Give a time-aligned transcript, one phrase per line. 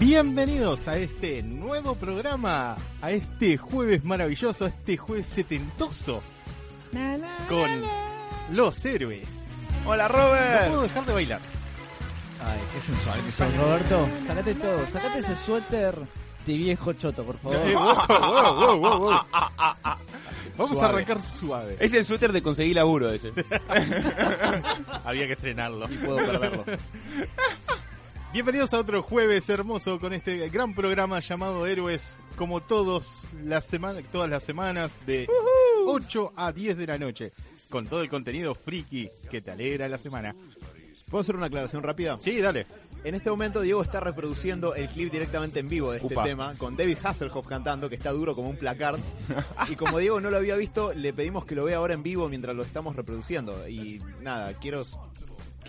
[0.00, 6.22] Bienvenidos a este nuevo programa, a este jueves maravilloso, a este jueves setentoso,
[7.50, 7.70] con
[8.50, 9.28] los héroes.
[9.84, 10.68] Hola No Robert.
[10.68, 11.40] puedo dejar de bailar.
[12.42, 14.08] Ay, qué sensual que sos, Roberto.
[14.26, 15.94] Sacate todo, sacate ese suéter
[16.46, 17.56] de viejo choto, por favor.
[17.62, 19.20] Eh, wow, wow, wow, wow, wow.
[20.56, 21.76] Vamos a arrancar suave.
[21.78, 23.32] Es el suéter de conseguir laburo ese.
[25.04, 25.86] Había que estrenarlo.
[25.92, 26.64] Y puedo perderlo.
[28.32, 34.04] Bienvenidos a otro jueves hermoso con este gran programa llamado Héroes, como todos las semanas,
[34.12, 35.26] todas las semanas de
[35.84, 37.32] 8 a 10 de la noche,
[37.70, 40.36] con todo el contenido friki que te alegra la semana.
[41.10, 42.20] ¿Puedo hacer una aclaración rápida?
[42.20, 42.66] Sí, dale.
[43.02, 46.22] En este momento Diego está reproduciendo el clip directamente en vivo de este Upa.
[46.22, 49.00] tema, con David Hasselhoff cantando, que está duro como un placard.
[49.68, 52.28] y como Diego no lo había visto, le pedimos que lo vea ahora en vivo
[52.28, 53.68] mientras lo estamos reproduciendo.
[53.68, 54.84] Y nada, quiero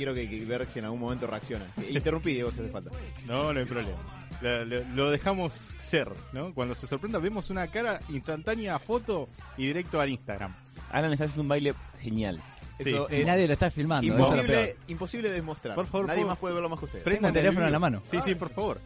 [0.01, 1.65] quiero que, que ver si en algún momento reacciona.
[1.89, 2.89] Interrumpí, Diego, si hace falta.
[3.27, 3.97] No, no hay problema.
[4.41, 6.53] Lo, lo- lo dejamos ser, ¿no?
[6.55, 10.55] Cuando se sorprenda vemos una cara instantánea a foto y directo al Instagram.
[10.91, 12.41] Alan está haciendo un baile genial.
[12.77, 12.89] Sí.
[12.89, 14.11] Eso es nadie lo está filmando.
[14.11, 14.77] es lo imposible, peor.
[14.87, 15.75] imposible de demostrar.
[15.75, 17.03] Por favor, Nadie ¿puedo- más puede verlo más que usted.
[17.03, 18.01] Prendan el teléfono en la mano.
[18.03, 18.81] Sí, sí, por favor.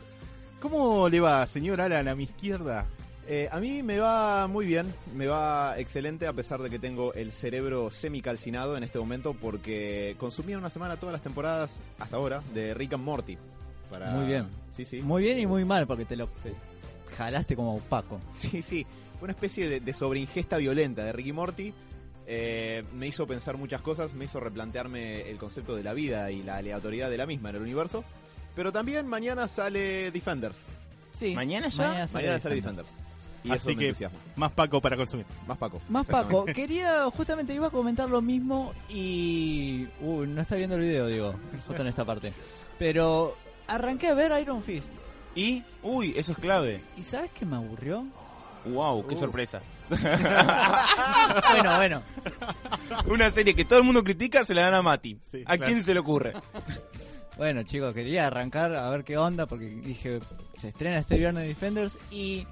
[0.59, 2.86] ¿Cómo le va, señor Alan, a mi izquierda?
[3.27, 7.11] Eh, a mí me va muy bien, me va excelente a pesar de que tengo
[7.15, 12.17] el cerebro semicalcinado en este momento porque consumí en una semana todas las temporadas hasta
[12.17, 13.35] ahora de Rick and Morty.
[13.89, 14.11] Para...
[14.11, 14.47] Muy bien.
[14.75, 15.01] Sí, sí.
[15.01, 16.49] Muy bien y muy mal, porque te lo Sí.
[17.17, 18.19] jalaste como Paco.
[18.37, 18.85] Sí, sí.
[19.19, 21.73] Fue una especie de, de sobreingesta violenta de Rick y Morty.
[22.27, 26.43] Eh, me hizo pensar muchas cosas, me hizo replantearme el concepto de la vida y
[26.43, 28.03] la aleatoriedad de la misma en el universo.
[28.55, 30.67] Pero también mañana sale Defenders.
[31.14, 31.33] Sí.
[31.33, 32.08] ¿Mañana ya?
[32.14, 32.89] Mañana sale Defenders.
[33.45, 34.20] Y eso Así me que entusiasma.
[34.36, 35.26] más Paco para consumir.
[35.48, 35.82] Más Paco.
[35.88, 39.88] Más Paco, quería, justamente iba a comentar lo mismo y...
[40.02, 41.36] Uy, no está viendo el video, digo,
[41.67, 42.33] justo en esta parte.
[42.80, 44.88] Pero arranqué a ver Iron Fist.
[45.36, 46.82] Y, uy, eso es clave.
[46.98, 48.06] ¿Y sabes qué me aburrió?
[48.66, 49.62] Wow, qué sorpresa.
[49.89, 52.02] bueno, bueno.
[53.08, 55.20] Una serie que todo el mundo critica se la dan a Mati.
[55.22, 55.66] Sí, ¿A claro.
[55.66, 56.33] quién se le ocurre?
[57.38, 60.22] Bueno, chicos, quería arrancar a ver qué onda porque dije,
[60.58, 62.48] se estrena este viernes Defenders y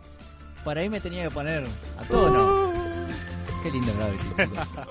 [0.64, 1.64] por ahí me tenía que poner
[1.98, 2.72] a tono.
[3.64, 4.68] Qué lindo Gravity, chicos.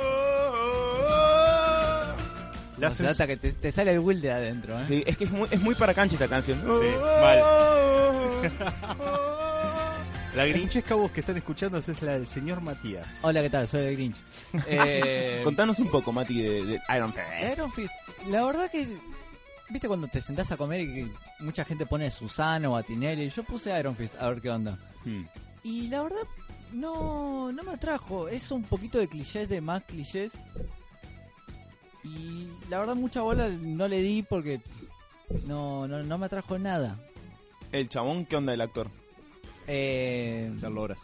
[2.79, 4.85] La No se nota que te, te sale el Will de adentro, ¿eh?
[4.89, 6.61] Sí, es que es muy, es muy para cancha esta canción.
[10.35, 13.19] La grinchesca voz que están escuchando es la del señor Matías.
[13.21, 13.69] Hola, ¿qué tal?
[13.69, 14.17] Soy el Grinch.
[14.67, 17.27] Eh, Contanos un poco, Mati, de, de Iron Fist.
[17.53, 17.93] Iron Fist,
[18.29, 18.89] la verdad que,
[19.69, 21.07] viste cuando te sentás a comer y que
[21.41, 24.79] mucha gente pone Susano o Atinelli, yo puse Iron Fist a ver qué onda.
[25.05, 25.25] Hmm.
[25.65, 26.23] Y la verdad,
[26.73, 28.29] no, no me atrajo.
[28.29, 30.33] Es un poquito de clichés, de más clichés.
[32.05, 34.61] Y la verdad, mucha bola no le di porque
[35.47, 36.99] no, no, no me atrajo nada.
[37.71, 38.89] El chabón, ¿qué onda el actor?
[39.67, 40.99] Eh, Ser Loras.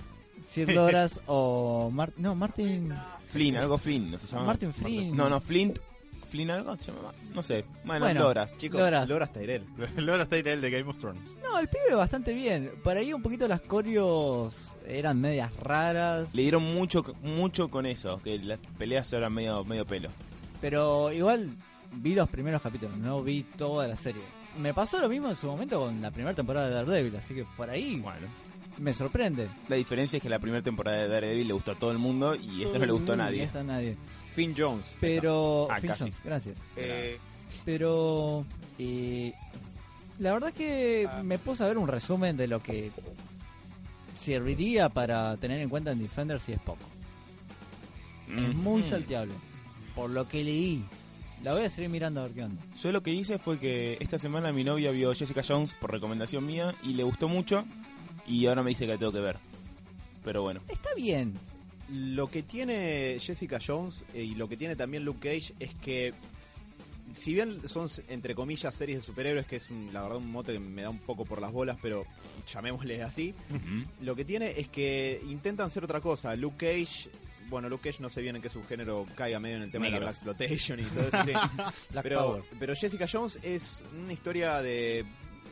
[0.49, 2.93] Sir Loras o Mar- no, Martin.
[3.31, 4.47] Flynn, algo Flynn, ¿no se llama?
[4.47, 5.17] Martin Flynn.
[5.17, 5.79] No, no, Flint.
[6.29, 7.13] Flynn algo se llama.
[7.35, 7.65] No sé.
[7.85, 8.23] Bueno, Bueno.
[8.23, 8.57] Loras.
[8.59, 9.09] Chicos, Loras.
[9.09, 9.65] Loras Tyrell.
[9.97, 11.37] Está el de Game of Thrones.
[11.43, 12.71] No, el pibe bastante bien.
[12.85, 14.55] Por ahí un poquito las coreos
[14.87, 16.35] eran medias raras.
[16.35, 20.11] Le dieron mucho mucho con eso, que las peleas eran medio, medio pelo.
[20.61, 21.49] Pero igual
[21.93, 24.23] vi los primeros capítulos, no vi toda la serie.
[24.59, 27.45] Me pasó lo mismo en su momento con la primera temporada de Daredevil, así que
[27.57, 28.27] por ahí Bueno.
[28.81, 29.49] Me sorprende.
[29.69, 32.35] La diferencia es que la primera temporada de Daredevil le gustó a todo el mundo
[32.35, 33.45] y esta no le gustó a No nadie.
[33.45, 33.97] está a nadie.
[34.33, 34.85] Finn Jones.
[35.01, 35.69] Pero.
[35.71, 36.01] Ah, Finn casi.
[36.05, 36.59] Jones, gracias.
[36.77, 37.19] Eh,
[37.65, 38.45] Pero.
[38.79, 39.33] eh,
[40.21, 42.91] la verdad que me puse a ver un resumen de lo que
[44.17, 46.81] serviría para tener en cuenta en Defender si es poco.
[48.37, 48.59] Es Mm.
[48.59, 49.33] muy salteable.
[49.95, 50.85] Por lo que leí.
[51.43, 52.61] La voy a seguir mirando a ver qué onda.
[52.83, 56.45] Yo lo que hice fue que esta semana mi novia vio Jessica Jones por recomendación
[56.45, 57.65] mía y le gustó mucho
[58.29, 59.37] y ahora me dice que la tengo que ver.
[60.25, 60.61] Pero bueno.
[60.69, 61.35] Está bien.
[61.91, 66.13] Lo que tiene Jessica Jones eh, y lo que tiene también Luke Cage es que,
[67.17, 70.53] si bien son, entre comillas, series de superhéroes, que es un- la verdad un mote
[70.53, 72.05] que me da un poco por las bolas, pero
[72.53, 73.35] llamémosle así,
[74.03, 76.35] lo que tiene es que intentan ser otra cosa.
[76.37, 77.11] Luke Cage
[77.49, 79.99] bueno, Luke Cage no sé bien en qué subgénero caiga medio en el tema de
[79.99, 81.25] la exploitation y todo eso.
[81.25, 81.33] sí.
[82.03, 85.07] Pero, pero Jessica Jones es una historia de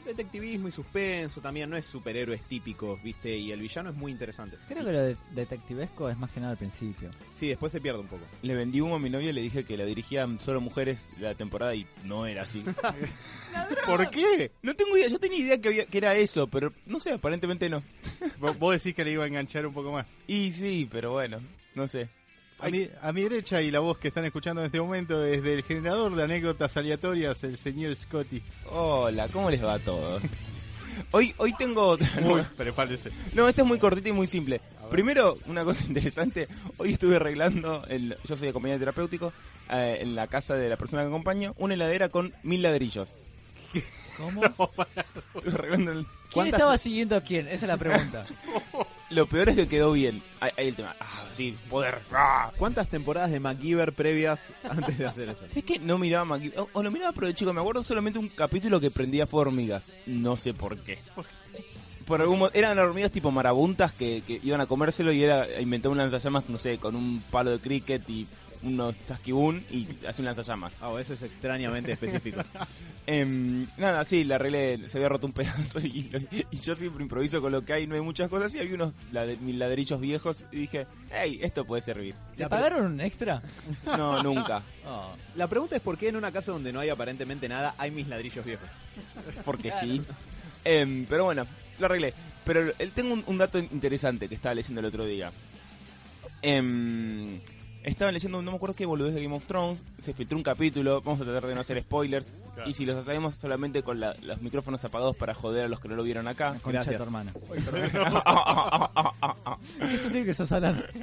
[0.07, 3.37] detectivismo y suspenso también, no es superhéroes típicos, ¿viste?
[3.37, 4.57] Y el villano es muy interesante.
[4.69, 7.11] Creo que lo de detectivesco es más que nada al principio.
[7.35, 8.23] Sí, después se pierde un poco.
[8.43, 11.35] Le vendí humo a mi novia y le dije que la dirigían solo mujeres la
[11.35, 12.65] temporada y no era así.
[13.87, 14.51] ¿Por qué?
[14.63, 17.69] no tengo idea, yo tenía idea que, había, que era eso, pero no sé, aparentemente
[17.69, 17.83] no.
[18.39, 20.07] Vos vos decís que le iba a enganchar un poco más.
[20.27, 21.41] Y sí, pero bueno,
[21.75, 22.09] no sé.
[22.59, 25.43] A mi, a mi derecha y la voz que están escuchando en este momento es
[25.43, 28.43] del generador de anécdotas aleatorias, el señor Scotty.
[28.71, 30.23] Hola, ¿cómo les va a todos?
[31.11, 31.99] Hoy, hoy tengo...
[32.23, 33.11] Uy, prepárese.
[33.35, 34.63] No, esto es muy cortito y muy simple.
[34.91, 36.49] Primero, una cosa interesante.
[36.79, 39.31] Hoy estuve arreglando, el, yo soy acompañante terapéutico,
[39.71, 43.11] eh, en la casa de la persona que acompaño, una heladera con mil ladrillos.
[44.17, 44.43] ¿Cómo?
[45.35, 47.47] Estuve arreglando el- ¿Quién ¿Cuántas- estaba siguiendo a quién?
[47.49, 48.25] Esa es la pregunta.
[49.11, 50.21] Lo peor es que quedó bien.
[50.41, 50.95] Ahí, el tema.
[51.01, 52.01] Ah, sí, poder.
[52.13, 52.51] Ah.
[52.59, 55.45] ¿Cuántas temporadas de MacGyver previas antes de hacer eso?
[55.55, 57.53] Es que no miraba Maki- o, o lo miraba pero chico.
[57.53, 59.91] Me acuerdo solamente un capítulo que prendía hormigas.
[60.07, 60.99] No sé por qué.
[62.07, 65.91] Por algún mo- eran hormigas tipo marabuntas que, que iban a comérselo y era inventar
[65.93, 68.27] un lanzallamas, no sé, con un palo de cricket y
[68.67, 70.75] unos chasquibún y hace un lanzallamas.
[70.81, 72.43] Ah, eso es extrañamente específico.
[73.09, 76.11] Em, nada, sí, la arreglé, se había roto un pedazo y,
[76.51, 78.93] y yo siempre improviso con lo que hay, no hay muchas cosas y había unos
[79.43, 82.17] mil ladrillos viejos y dije, hey, esto puede servir.
[82.37, 83.41] ¿Le pagaron un extra?
[83.97, 85.13] No, nunca, Oh.
[85.37, 88.07] La pregunta es por qué en una casa donde no hay aparentemente nada hay mis
[88.07, 88.69] ladrillos viejos.
[89.45, 90.01] porque sí.
[90.65, 91.47] Em, pero bueno,
[91.79, 92.13] lo arreglé.
[92.45, 95.31] Pero tengo un, un dato interesante que estaba leyendo el otro día.
[96.43, 97.41] Em,
[97.87, 101.01] estaba leyendo, no me acuerdo qué boludez de Game of Thrones, se filtró un capítulo,
[101.03, 102.69] vamos a tratar de no hacer spoilers, Claro.
[102.71, 105.89] y si los hacemos solamente con la- los micrófonos apagados para joder a los que
[105.89, 106.59] no lo vieron acá.
[106.65, 106.97] Gracias.
[106.97, 107.33] tu hermana.
[109.79, 110.83] ¿Qué sutil que sos hablando?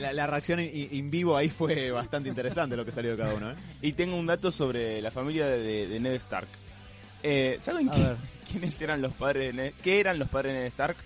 [0.00, 3.34] La, la reacción in, in vivo ahí fue bastante interesante lo que salió de cada
[3.34, 3.54] uno, ¿eh?
[3.80, 6.48] Y tengo un dato sobre la familia de, de Ned Stark.
[7.22, 7.88] Eh, ¿Saben
[8.50, 9.72] quiénes eran los padres de Ned?
[9.82, 10.96] ¿Qué eran los padres de Ned Stark?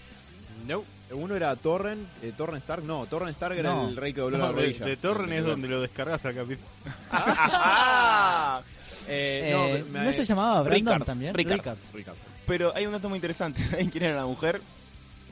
[0.66, 0.82] No.
[1.10, 3.88] Uno era Torren, eh, Torren Stark, no, Torren Stark era No.
[3.88, 4.84] el rey que dobló No, la de, rodilla.
[4.86, 6.68] de Torren es donde lo descargas al capítulo.
[9.10, 11.32] Eh, Eh, no, me- ¿No se llamaba Brandon Ricard, también?
[11.34, 11.78] Ricard.
[11.94, 12.20] Ricardo.
[12.46, 13.62] Pero hay un dato muy interesante.
[13.64, 14.60] ¿Saben quién era la mujer?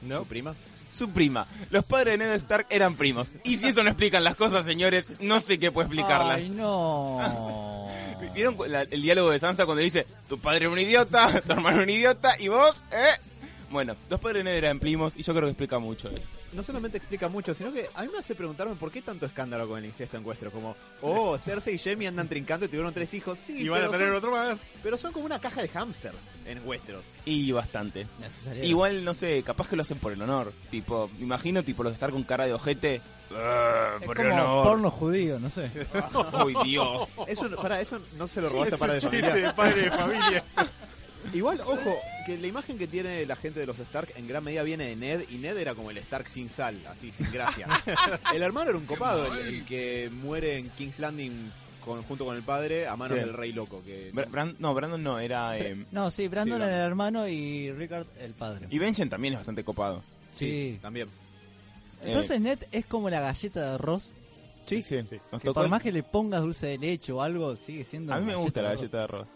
[0.02, 0.20] ¿No?
[0.20, 0.54] ¿Su prima?
[0.94, 1.46] Su prima.
[1.68, 3.28] Los padres de Ned Stark eran primos.
[3.44, 6.36] Y si eso no explican las cosas, señores, no sé qué puede explicarlas.
[6.38, 7.86] Ay, no.
[8.34, 11.78] ¿Vieron la- el diálogo de Sansa cuando dice, tu padre es un idiota, tu hermano
[11.80, 13.10] es un idiota, y vos, eh?
[13.70, 16.28] Bueno, los padres de Ned eran primos y yo creo que explica mucho eso.
[16.52, 19.66] No solamente explica mucho, sino que a mí me hace preguntarme por qué tanto escándalo
[19.66, 20.54] con el incesto en Westeros.
[20.54, 23.38] Como, oh, Cersei y Jaime andan trincando y tuvieron tres hijos.
[23.44, 24.60] Sí, Y van a tener son, otro más.
[24.82, 26.16] pero son como una caja de hamsters
[26.46, 27.02] en Westeros.
[27.24, 28.06] Y bastante.
[28.20, 28.64] Necesario.
[28.64, 30.52] Igual, no sé, capaz que lo hacen por el honor.
[30.70, 33.00] Tipo, me imagino tipo los de estar con cara de ojete.
[33.34, 34.64] "Ah, Es por como el honor.
[34.64, 35.70] porno judío, no sé.
[36.44, 37.08] Uy, Dios.
[37.26, 39.34] Eso, para eso no se lo robaste para de familia.
[39.34, 40.44] de padre de familia.
[41.36, 44.62] Igual, ojo, que la imagen que tiene la gente de los Stark en gran medida
[44.62, 47.66] viene de Ned, y Ned era como el Stark sin sal, así, sin gracia.
[48.34, 51.50] el hermano era un copado, el, el que muere en King's Landing
[51.84, 53.24] con- junto con el padre a manos Sí.
[53.24, 53.82] del rey loco.
[53.84, 55.56] Que Bra- no, Brandon no, era...
[55.58, 58.66] eh, No, sí, Brandon Sí, era el hermano y Rickard el padre.
[58.70, 60.02] y Benjen también es bastante copado.
[60.32, 60.78] Sí.
[60.82, 61.08] también.
[62.02, 64.12] Entonces Ned es como la galleta de arroz.
[64.66, 64.96] Sí, sí.
[64.96, 67.84] Nos Que tocó por el- más que le pongas dulce de leche o algo, sigue
[67.84, 68.12] siendo.
[68.12, 69.28] A mí me gusta la galleta de arroz.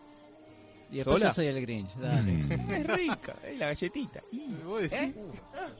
[0.91, 1.29] Y después ¿Sola?
[1.29, 1.95] yo soy el Grinch.
[1.95, 2.45] Dale.
[2.81, 4.21] Es rica, es la galletita.
[4.64, 5.14] ¿Vos decís?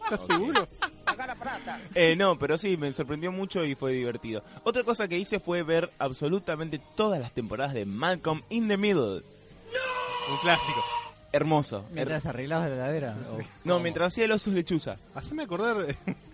[0.05, 0.69] ¿Estás seguro?
[1.95, 4.43] Eh, no, pero sí, me sorprendió mucho y fue divertido.
[4.65, 9.23] Otra cosa que hice fue ver absolutamente todas las temporadas de Malcolm in the Middle.
[10.31, 10.81] Un clásico.
[11.33, 11.85] Hermoso.
[11.93, 13.17] Mientras arreglabas la heladera.
[13.65, 14.97] No, mientras hacía el oso lechuza.
[15.15, 15.77] Haceme acordar.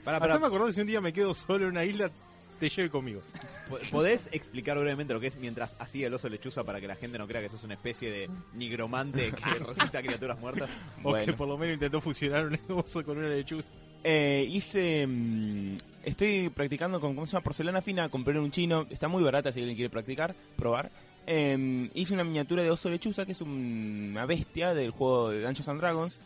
[0.04, 2.10] Para, para, Haceme acordar si un día me quedo solo en una isla,
[2.58, 3.22] te lleve conmigo.
[3.68, 6.96] po- ¿podés explicar brevemente lo que es mientras hacía el oso lechuza para que la
[6.96, 10.70] gente no crea que sos una especie de nigromante que resucita criaturas muertas?
[11.02, 11.36] O que Bueno.
[11.36, 13.72] por lo menos intentó fusionar un oso con una lechuza.
[14.04, 15.06] Eh, hice.
[15.06, 17.14] mm, estoy practicando con.
[17.14, 17.42] ¿Cómo se llama?
[17.44, 18.08] Porcelana fina.
[18.08, 18.86] Compré en un chino.
[18.90, 20.90] Está muy barata si alguien quiere practicar, probar.
[21.26, 25.42] Eh, hice una miniatura de oso lechuza, que es un- una bestia del juego de
[25.42, 26.20] Dungeons and Dragons.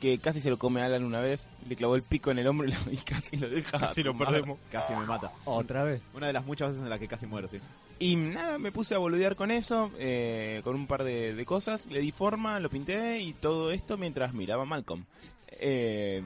[0.00, 1.48] Que casi se lo come a Alan una vez.
[1.68, 3.78] Le clavó el pico en el hombro y, lo- y casi lo deja.
[3.78, 4.58] Casi lo perdemos.
[4.70, 5.32] Casi me mata.
[5.44, 6.02] Otra vez.
[6.14, 7.58] Una de las muchas veces en las que casi muero, sí.
[8.00, 11.86] Y nada, me puse a boludear con eso, eh, con un par de, de cosas,
[11.86, 15.04] le di forma, lo pinté y todo esto mientras miraba Malcolm.
[15.48, 16.22] Eh,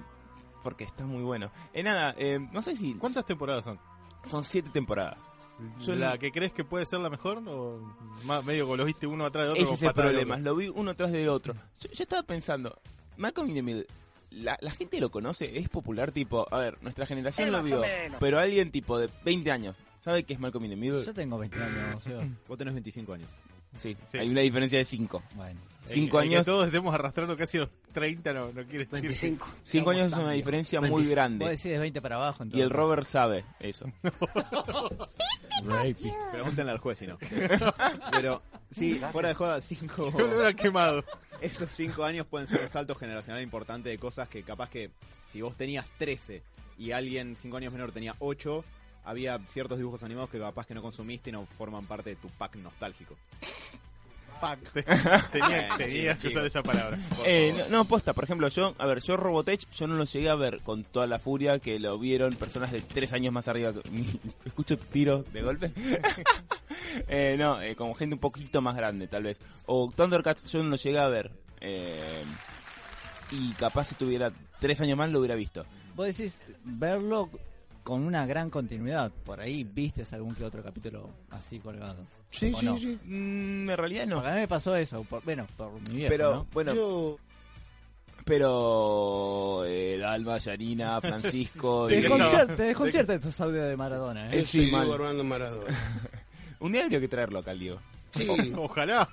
[0.63, 1.51] porque está muy bueno.
[1.75, 2.95] Eh, nada, eh, no sé si...
[2.95, 3.79] ¿Cuántas temporadas son?
[4.29, 5.19] Son siete temporadas.
[5.81, 7.43] Yo ¿La no- que crees que puede ser la mejor?
[7.47, 7.81] ¿O
[8.25, 9.63] más medio que los viste uno atrás de otro?
[9.63, 11.55] Ese con es el problema, lo vi uno tras del otro.
[11.81, 12.81] Yo, yo estaba pensando,
[13.19, 13.87] Malcolm in the Middle,
[14.31, 17.83] la, la gente lo conoce, es popular, tipo, a ver, nuestra generación Eh, lo vio,
[18.19, 21.05] pero alguien tipo de 20 años, ¿sabe qué es Malcolm in the Middle?
[21.05, 23.31] Yo tengo 20 años, o sea, Vos tenés 25 años.
[23.77, 24.17] Sí, Sí.
[24.19, 25.23] hay una diferencia de 5.
[25.35, 25.61] bueno.
[25.85, 28.89] 5 El- el que años, todos estemos arrastrando casi los 30, no, no quiere decir.
[28.93, 29.47] 25.
[29.63, 31.45] 5 años es una diferencia muy Vos grande.
[31.47, 32.45] decís de 20 para abajo.
[32.53, 33.87] Y el Robert sabe eso.
[36.33, 37.19] Pregúntenle al juez si no.
[38.13, 41.05] Pero, sí, fuera de joda, cinco, Yo lo hubiera quemado.
[41.41, 44.91] esos cinco años pueden ser un salto generacional importante de cosas que capaz que
[45.27, 46.43] si vos tenías 13
[46.79, 48.65] y alguien cinco años menor tenía 8,
[49.05, 52.29] había ciertos dibujos animados que capaz que no consumiste y no forman parte de tu
[52.29, 53.17] pack nostálgico.
[54.41, 54.73] Fuck.
[55.33, 56.97] Tenía, tenía que usar esa palabra.
[57.25, 60.29] Eh, no, no, posta, por ejemplo, yo, a ver, yo Robotech, yo no lo llegué
[60.31, 63.73] a ver con toda la furia que lo vieron personas de tres años más arriba.
[63.73, 63.81] que-
[64.47, 65.73] Escucho tu tiro de golpe.
[67.09, 69.41] eh, no, eh, como gente un poquito más grande, tal vez.
[69.67, 71.31] O Thundercats, yo no lo llegué a ver.
[71.61, 72.25] eh,
[73.31, 75.67] y capaz si tuviera tres años más lo hubiera visto.
[75.95, 77.29] Vos decís verlo
[77.89, 79.11] con una gran continuidad.
[79.25, 81.97] Por ahí viste algún que otro capítulo así colgado.
[82.31, 82.77] Sí, ¿O sí, no?
[82.79, 82.99] sí.
[83.03, 84.17] Mm, en realidad no.
[84.17, 85.05] Porque a mí me pasó eso.
[85.05, 86.47] Por, bueno, por mi viejo, Pero, ¿no?
[86.53, 87.19] bueno, Yo
[88.27, 89.65] pero.
[89.67, 91.87] Eh, Dalma, Yarina, Francisco.
[91.89, 94.45] Te de- desconcierta, te desconcierta estos audios de Maradona, ¿eh?
[94.45, 95.75] Sí, Armando Maradona.
[96.61, 97.79] Un día habría que traerlo acá, Diego.
[98.11, 99.09] Sí, Ojalá.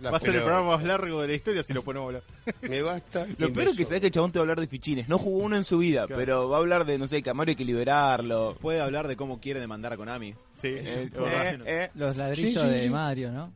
[0.00, 2.18] la Va a ser el programa más largo de la historia si lo ponemos a
[2.18, 2.22] hablar.
[2.68, 3.26] Me basta.
[3.38, 5.08] Lo peor es que sabes que el chabón te va a hablar de fichines.
[5.08, 6.20] No jugó uno en su vida, Claro.
[6.20, 8.56] pero va a hablar de, no sé, Mario hay que liberarlo.
[8.60, 10.32] Puede hablar de cómo quiere demandar a Konami.
[10.54, 10.68] Sí.
[10.68, 11.90] Eh, eh, eh.
[11.94, 12.90] Los ladrillos Sí, sí, de.
[12.90, 13.52] Mario, ¿no?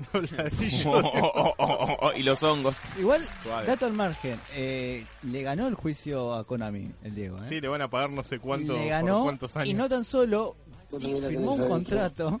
[0.12, 0.86] los ladrillos.
[0.86, 2.76] Oh, oh, oh, oh, oh, y los hongos.
[2.98, 3.66] Igual, Suave.
[3.66, 7.46] dato al margen, eh, le ganó el juicio a Konami, el Diego, ¿eh?
[7.48, 9.68] Sí, le van a pagar no sé cuánto, le por ganó cuántos años.
[9.68, 10.56] y no tan solo
[10.90, 12.40] firmó un contrato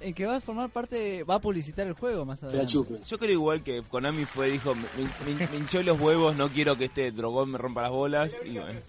[0.00, 2.72] en que va a formar parte, va a publicitar el juego más Te la adelante.
[3.06, 4.82] Yo creo igual que Konami fue, dijo, me,
[5.34, 8.32] me- me hinchó los huevos, no quiero que este drogón me rompa las bolas.
[8.44, 8.80] Y bueno.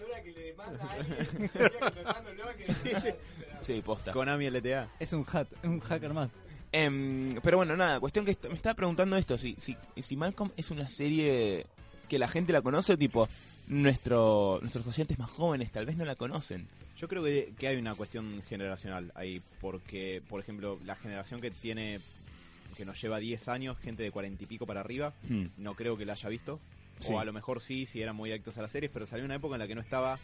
[3.60, 4.12] Sí, posta.
[4.12, 4.88] Konami LTA.
[4.98, 6.30] Es un, hat, un hacker más.
[6.72, 10.50] Em, pero bueno, nada, cuestión que est- me estaba preguntando esto, si, si, si Malcolm
[10.56, 11.66] es una serie
[12.08, 13.28] que la gente la conoce, tipo,
[13.70, 16.66] nuestro, nuestros oyentes más jóvenes tal vez no la conocen.
[16.98, 21.50] Yo creo que, que hay una cuestión generacional ahí, porque, por ejemplo, la generación que
[21.50, 21.98] tiene,
[22.76, 25.46] que nos lleva 10 años, gente de 40 y pico para arriba, Hmm.
[25.56, 26.60] no creo que la haya visto.
[27.00, 27.12] Sí.
[27.14, 29.36] O a lo mejor sí, si eran muy adictos a las series, pero salió una
[29.36, 30.18] época en la que no estaba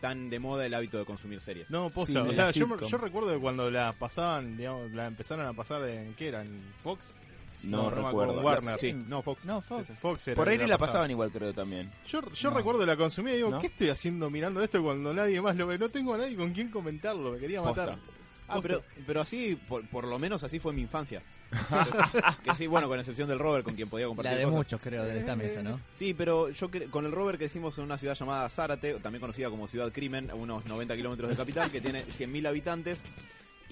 [0.00, 1.70] tan de moda el hábito de consumir series.
[1.70, 2.22] No, posta.
[2.24, 5.86] Sí, o sea, yo, yo recuerdo que cuando la pasaban, digamos, la empezaron a pasar
[5.88, 6.40] en, ¿qué era?
[6.42, 7.14] ¿En Fox?
[7.64, 8.08] No, No, recuerdo.
[8.32, 8.40] acuerdo.
[8.42, 8.80] Warner.
[8.80, 9.44] Sí, no, Fox.
[9.44, 9.86] No, Fox.
[10.00, 10.78] Fox era Por ahí la pasaba.
[10.86, 11.90] pasaban igual, creo también.
[12.06, 12.56] Yo, yo No.
[12.56, 13.60] recuerdo la consumía y digo, ¿No?
[13.60, 15.78] ¿qué estoy haciendo mirando esto cuando nadie más lo ve?
[15.78, 17.90] No tengo a nadie con quien comentarlo, me quería matar.
[17.90, 18.04] Posta.
[18.48, 21.22] Ah, pero, pero así, por, por lo menos así fue mi infancia.
[22.44, 24.56] que sí, bueno, con excepción del Robert, con quien podía La compartir de cosas.
[24.56, 25.80] muchos, creo, de esta mesa, ¿no?
[25.94, 29.68] Sí, pero yo con el Robert crecimos en una ciudad llamada Zárate, también conocida como
[29.68, 33.02] Ciudad Crimen, a unos 90 kilómetros de capital, que tiene 100.000 habitantes.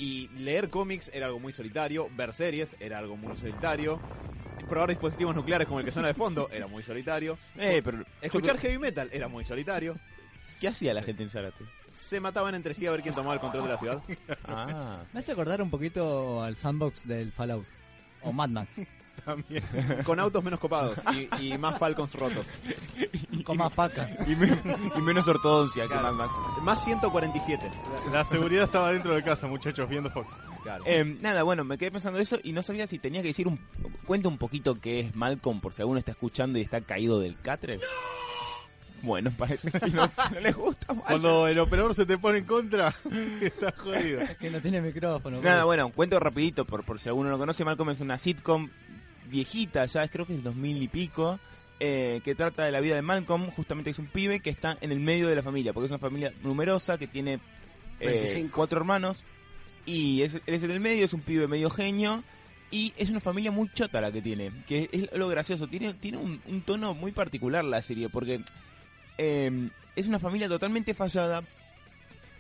[0.00, 4.00] Y leer cómics era algo muy solitario, ver series era algo muy solitario,
[4.66, 8.56] probar dispositivos nucleares como el que suena de fondo era muy solitario, Eh, pero escuchar
[8.58, 9.96] heavy metal era muy solitario,
[10.58, 11.64] ¿Qué hacía la gente en Zárate?
[11.92, 14.02] se mataban entre sí a ver quién tomaba el control de la ciudad.
[14.44, 15.02] Ah.
[15.12, 17.66] Me hace acordar un poquito al sandbox del Fallout.
[18.22, 18.70] O Mad Max.
[19.24, 19.62] También.
[20.04, 20.96] Con autos menos copados
[21.40, 22.46] y, y más Falcons rotos.
[23.44, 24.08] Con más paca.
[24.26, 24.48] Y, me-
[24.96, 25.94] y menos ortodoncia que.
[25.94, 26.34] Mad Max.
[26.62, 27.70] Más 147.
[28.12, 30.34] La seguridad estaba dentro de casa, muchachos, viendo Fox.
[30.62, 30.84] Claro.
[30.86, 33.58] Eh, nada, bueno, me quedé pensando eso y no sabía si tenía que decir un...
[34.06, 37.40] Cuenta un poquito qué es Malcolm por si alguno está escuchando y está caído del
[37.40, 37.80] catre.
[39.02, 40.02] Bueno, parece que no,
[40.34, 40.88] no les gusta.
[40.92, 41.06] Malcolm.
[41.08, 42.94] Cuando el operador se te pone en contra,
[43.40, 44.20] estás jodido.
[44.20, 45.40] Es que no tiene micrófono.
[45.40, 45.66] Nada, pues.
[45.66, 47.64] bueno, cuento rapidito por, por si alguno no conoce.
[47.64, 48.68] Malcolm es una sitcom
[49.30, 51.40] viejita, ya creo que es 2000 y pico,
[51.78, 53.50] eh, que trata de la vida de Malcolm.
[53.50, 55.98] Justamente es un pibe que está en el medio de la familia, porque es una
[55.98, 57.34] familia numerosa que tiene
[58.00, 58.54] eh, 25.
[58.54, 59.24] cuatro hermanos
[59.86, 62.22] y es, él es en el medio, es un pibe medio genio.
[62.72, 65.66] Y es una familia muy chota la que tiene, que es lo gracioso.
[65.66, 68.44] Tiene, tiene un, un tono muy particular la serie, porque
[69.18, 71.42] eh, es una familia totalmente fallada,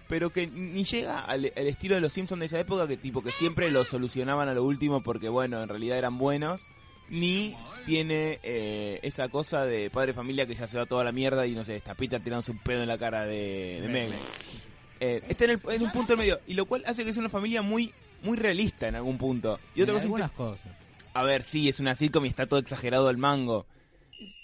[0.08, 3.22] pero que ni llega al, al estilo de los Simpsons de esa época, que tipo
[3.22, 6.64] que siempre lo solucionaban a lo último porque, bueno, en realidad eran buenos,
[7.10, 11.12] ni tiene eh, esa cosa de padre de familia que ya se va toda la
[11.12, 14.10] mierda y, no sé, está Peter tirándose un pedo en la cara de, de Meg.
[15.00, 17.30] Eh, está en, el- en un punto medio, y lo cual hace que sea una
[17.30, 19.58] familia muy muy realista en algún punto.
[19.74, 20.66] Y otra En cosa, algunas cosas.
[21.14, 23.64] a ver, sí, es una sitcom y está todo exagerado al mango.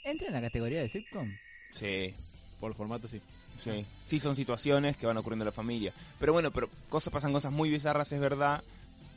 [0.02, 1.30] ¿Entra en la categoría de sitcom?
[1.72, 2.14] Sí,
[2.58, 3.20] Por formato sí.
[3.62, 5.92] Sí, sí son situaciones que van ocurriendo en la familia.
[6.18, 8.62] Pero bueno, pero cosas pasan cosas muy bizarras, es verdad.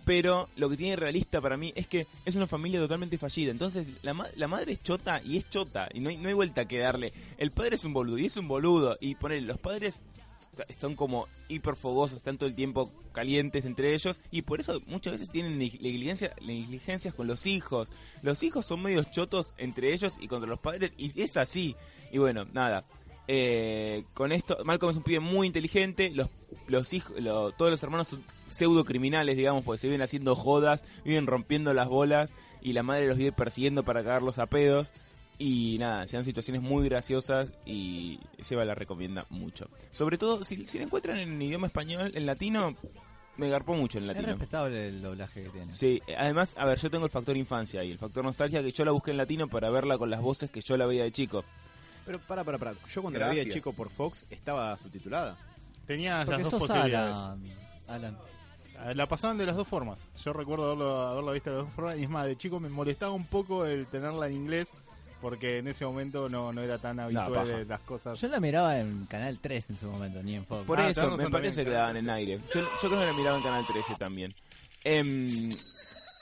[0.06, 3.52] Pero lo que tiene realista para mí es que es una familia totalmente fallida.
[3.52, 5.88] Entonces, la, ma- la madre es chota y es chota.
[5.94, 7.14] Y no hay, no hay vuelta que darle.
[7.38, 8.98] El padre es un boludo y es un boludo.
[9.00, 10.00] Y poner los padres
[10.80, 14.20] son como hiperfogosos, están todo el tiempo calientes entre ellos.
[14.32, 17.90] Y por eso muchas veces tienen neg- negligencia, negligencias con los hijos.
[18.24, 20.92] Los hijos son medios chotos entre ellos y contra los padres.
[20.98, 21.76] Y es así.
[22.12, 22.84] Y bueno, nada.
[23.32, 26.10] Eh, con esto, Malcolm es un pibe muy inteligente.
[26.10, 26.30] Los,
[26.68, 30.84] los hijos, lo- todos los hermanos son pseudo criminales, digamos, porque se viven haciendo jodas,
[31.06, 32.34] viven rompiendo las bolas
[32.64, 34.92] y la madre los vive persiguiendo para cagarlos a pedos.
[35.38, 39.70] Y nada, se dan situaciones muy graciosas y Seba la recomienda mucho.
[39.92, 42.76] Sobre todo, si, si la encuentran en idioma español, en latino,
[43.38, 44.28] me garpó mucho en Es latino.
[44.30, 45.72] respetable el doblaje que tiene.
[45.72, 48.84] Sí, además, a ver, yo tengo el factor infancia y el factor nostalgia que yo
[48.84, 51.46] la busqué en latino para verla con las voces que yo la veía de chico.
[52.06, 52.74] Pero para, para, para.
[52.90, 55.36] Yo cuando la vi de chico por Fox estaba subtitulada.
[55.86, 57.16] Tenías Porque las dos sos posibilidades.
[57.18, 57.44] Alan.
[57.88, 58.18] Alan.
[58.86, 60.08] Eh, La pasaban de las dos formas.
[60.24, 61.98] Yo recuerdo haberlo, haberla visto de las dos formas.
[61.98, 64.70] Y es más, de chico me molestaba un poco el tenerla en inglés.
[65.22, 68.18] Porque en ese momento no, no era tan habitual las cosas.
[68.22, 70.66] Yo la miraba en Canal 3 en su momento, ni en Fox.
[70.66, 72.40] Por Ah, eso, me parece que la daban en aire.
[72.56, 74.34] Yo, yo creo que la miraba en Canal 13 también.
[74.82, 75.50] Em,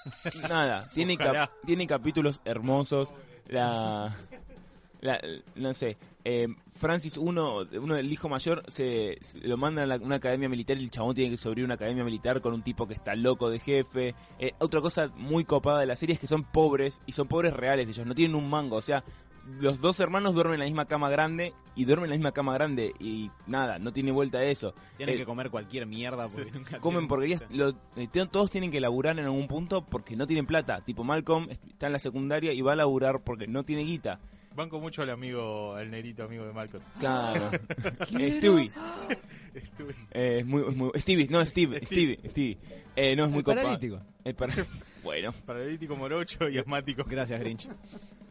[0.50, 3.13] nada, tiene, cap- tiene capítulos hermosos.
[3.50, 4.12] La,
[5.01, 5.20] la-
[5.56, 10.04] no sé, em, Francis, uno, uno del hijo mayor, se, se lo mandan a la-
[10.04, 12.62] una academia militar y el chabón tiene que sobrevivir a una academia militar con un
[12.63, 14.16] tipo que está loco de jefe.
[14.39, 17.54] Eh, otra cosa muy copada de la serie es que son pobres y son pobres
[17.54, 19.04] reales ellos, no tienen un mango, o sea,
[19.62, 22.54] los dos hermanos duermen en la misma cama grande y duermen en la misma cama
[22.54, 24.74] grande y nada, no tiene vuelta a eso.
[24.98, 28.82] Tienen Eh, que comer cualquier mierda porque nunca Comen porquerías, lo- eh, todos tienen que
[28.82, 30.82] laburar en algún punto porque no tienen plata.
[30.82, 34.20] Tipo Malcolm está en la secundaria y va a laburar porque no tiene guita.
[34.58, 36.84] Banco mucho al amigo, al nerito amigo de Malcolm.
[37.00, 37.50] Claro.
[38.20, 38.72] Eh, Stewie.
[39.54, 42.58] Estuve- Eh, es muy, es muy- Stevie, no, Steve, Stevie, Stevie.
[42.96, 43.64] Eh, no es muy copado.
[43.68, 44.02] paralítico.
[44.24, 44.54] El para-
[45.04, 47.06] Bueno, Paralítico morocho y asmático.
[47.08, 47.68] Gracias, Grinch.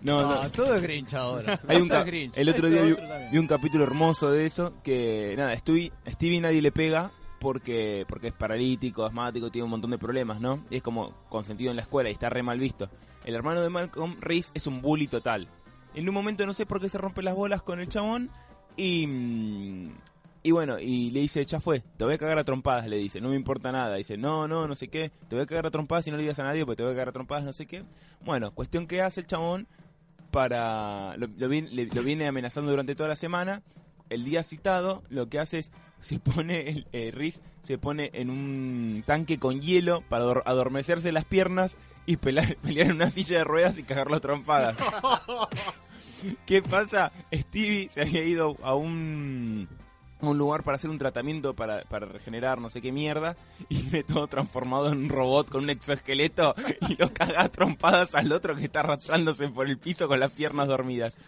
[0.03, 0.43] no, no.
[0.43, 1.59] No, todo es Grinch ahora.
[1.69, 2.37] Hay un Todo ca- es Grinch.
[2.37, 3.31] el otro día vi, otro también.
[3.33, 8.29] vi un capítulo hermoso de eso que nada, Stevie, Stevie nadie le pega porque porque
[8.29, 10.65] es paralítico, asmático, tiene un montón de problemas, ¿no?
[10.71, 12.91] Y es como consentido en la escuela y está re mal visto.
[13.25, 15.49] El hermano de Malcolm, Reese, es un bully total.
[15.97, 18.31] En un momento no sé por qué se rompe las bolas con el chabón
[18.77, 19.91] y mm,
[20.45, 23.21] y bueno, y le dice, ya fue, te voy a cagar a trompadas, le dice,
[23.21, 23.97] no me importa nada.
[23.97, 26.23] Dice, no, no, no sé qué, te voy a cagar a trompadas y no le
[26.23, 27.83] digas a nadie, porque te voy a cagar a trompadas, no sé qué.
[28.25, 29.67] Bueno, cuestión que hace el chabón
[30.31, 33.63] para lo, lo le- lo viene amenazando durante toda la semana.
[34.09, 38.31] El día citado, lo que hace es se pone el eh, Riz se pone en
[38.31, 43.39] un tanque con hielo para ador- adormecerse las piernas y pelar- pelear en una silla
[43.39, 44.77] de ruedas y cagarlo a trompadas.
[46.47, 47.13] ¿Qué pasa?
[47.33, 49.69] Stevie se había ido a un
[50.21, 53.37] un lugar para hacer un tratamiento para, para regenerar no sé qué mierda
[53.69, 56.55] y viene todo transformado en un robot con un exoesqueleto
[56.89, 60.69] y lo caga trompadas al otro que está arrastrándose por el piso con las piernas
[60.69, 61.19] dormidas.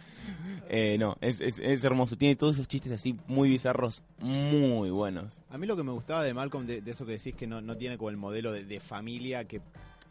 [0.71, 2.17] Eh, no, es, es, es hermoso.
[2.17, 5.39] Tiene todos esos chistes así muy bizarros, muy buenos.
[5.51, 7.63] A mí lo que me gustaba de Malcolm, de, de eso que decís que no,
[7.63, 9.63] no tiene como el modelo de, de familia que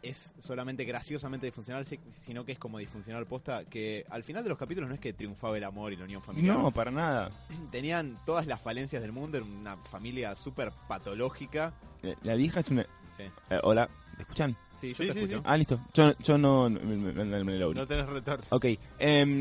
[0.02, 4.50] es solamente graciosamente disfuncional, si- sino que es como disfuncional posta, que al final de
[4.50, 6.56] los capítulos no es que triunfaba el amor y la unión familiar.
[6.56, 7.30] No, para nada.
[7.70, 11.72] Tenían todas las falencias del mundo, era una familia súper patológica.
[12.02, 12.82] Eh, La vieja es una...
[13.16, 14.56] Sí, eh, hola, ¿me escuchan?
[14.80, 15.42] sí yo Sí, te sí, escucho.
[15.44, 15.80] Ah, listo.
[15.92, 16.70] Yo, yo no...
[16.70, 17.78] me- me- me- me lo abrí.
[17.80, 18.44] No tenés retorno.
[18.50, 18.66] Ok.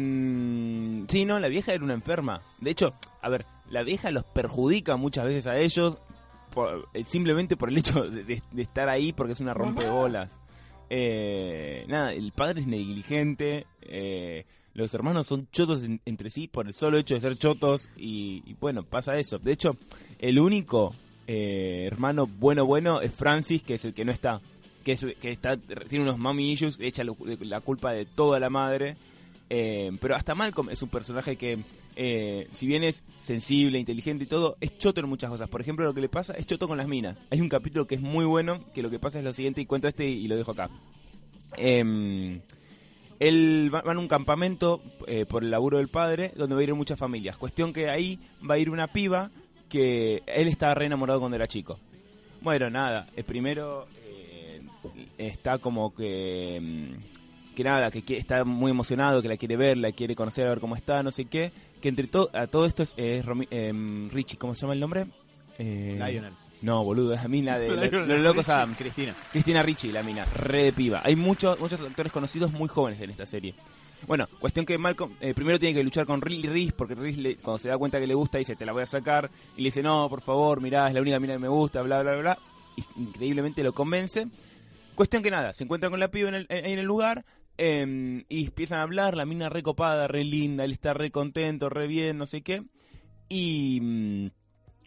[0.02, 2.42] em, sí, no, la vieja era una enferma.
[2.60, 5.98] De hecho, a ver, la vieja los perjudica muchas veces a ellos
[6.54, 10.32] por- eh, simplemente por el hecho de, de- de estar ahí porque es una rompebolas.
[10.90, 13.66] Eh, nada, el padre es negligente.
[13.82, 17.90] eh, los hermanos son chotos en- entre sí por el solo hecho de ser chotos.
[17.98, 19.40] Y, y bueno, pasa eso.
[19.40, 19.76] De hecho,
[20.20, 20.94] el único
[21.26, 24.40] eh, hermano bueno, bueno es Francis, que es el que no está.
[24.86, 28.96] Que, es, que está, tiene unos mommy issues, echa la culpa de toda la madre.
[29.50, 31.60] Eh, pero hasta Malcolm es un personaje que,
[31.96, 35.50] eh, si bien es sensible, inteligente y todo, es choto en muchas cosas.
[35.50, 37.18] Por ejemplo, lo que le pasa es choto con las minas.
[37.30, 39.66] Hay un capítulo que es muy bueno, que lo que pasa es lo siguiente, y
[39.66, 40.70] cuento este y lo dejo acá.
[41.56, 42.42] Em,
[43.20, 46.64] él va, va a un campamento eh, por el laburo del padre, donde va a
[46.66, 47.38] ir muchas familias.
[47.38, 49.32] Cuestión que ahí va a ir una piba
[49.70, 51.80] que él estaba re enamorado cuando era chico.
[52.42, 53.88] Bueno, nada, primero
[55.18, 56.96] está como que...
[57.58, 60.60] que nada, que, está muy emocionado, que la quiere ver, la quiere conocer, a ver
[60.60, 61.52] cómo está, no sé qué.
[61.82, 65.08] Que entre todo, a todo esto es, em, Richie, ¿cómo se llama el nombre?
[65.58, 66.34] Eh, Lionel.
[66.62, 68.54] No, boludo, es la mina de Los Locos Richie.
[68.54, 68.78] Adams.
[68.78, 69.16] Cristina.
[69.32, 71.02] Cristina Ricci, la mina, re de piba.
[71.04, 73.54] Hay muchos muchos actores conocidos muy jóvenes en esta serie.
[74.06, 77.58] Bueno, cuestión que Malcolm eh, primero tiene que luchar con Ri- Reese, porque le- cuando
[77.58, 79.30] se da cuenta que le gusta dice, te la voy a sacar.
[79.56, 82.02] Y le dice, no, por favor, mirá, es la única mina que me gusta, bla,
[82.04, 82.38] bla, bla.
[82.76, 84.28] Y increíblemente lo convence.
[84.96, 87.24] Cuestión que nada, se encuentran con la piba en el, en en el lugar
[87.58, 91.70] eh, y empiezan a hablar, la mina re copada, re linda, él está re contento,
[91.70, 92.64] re bien, no sé qué.
[93.30, 94.28] Y mm,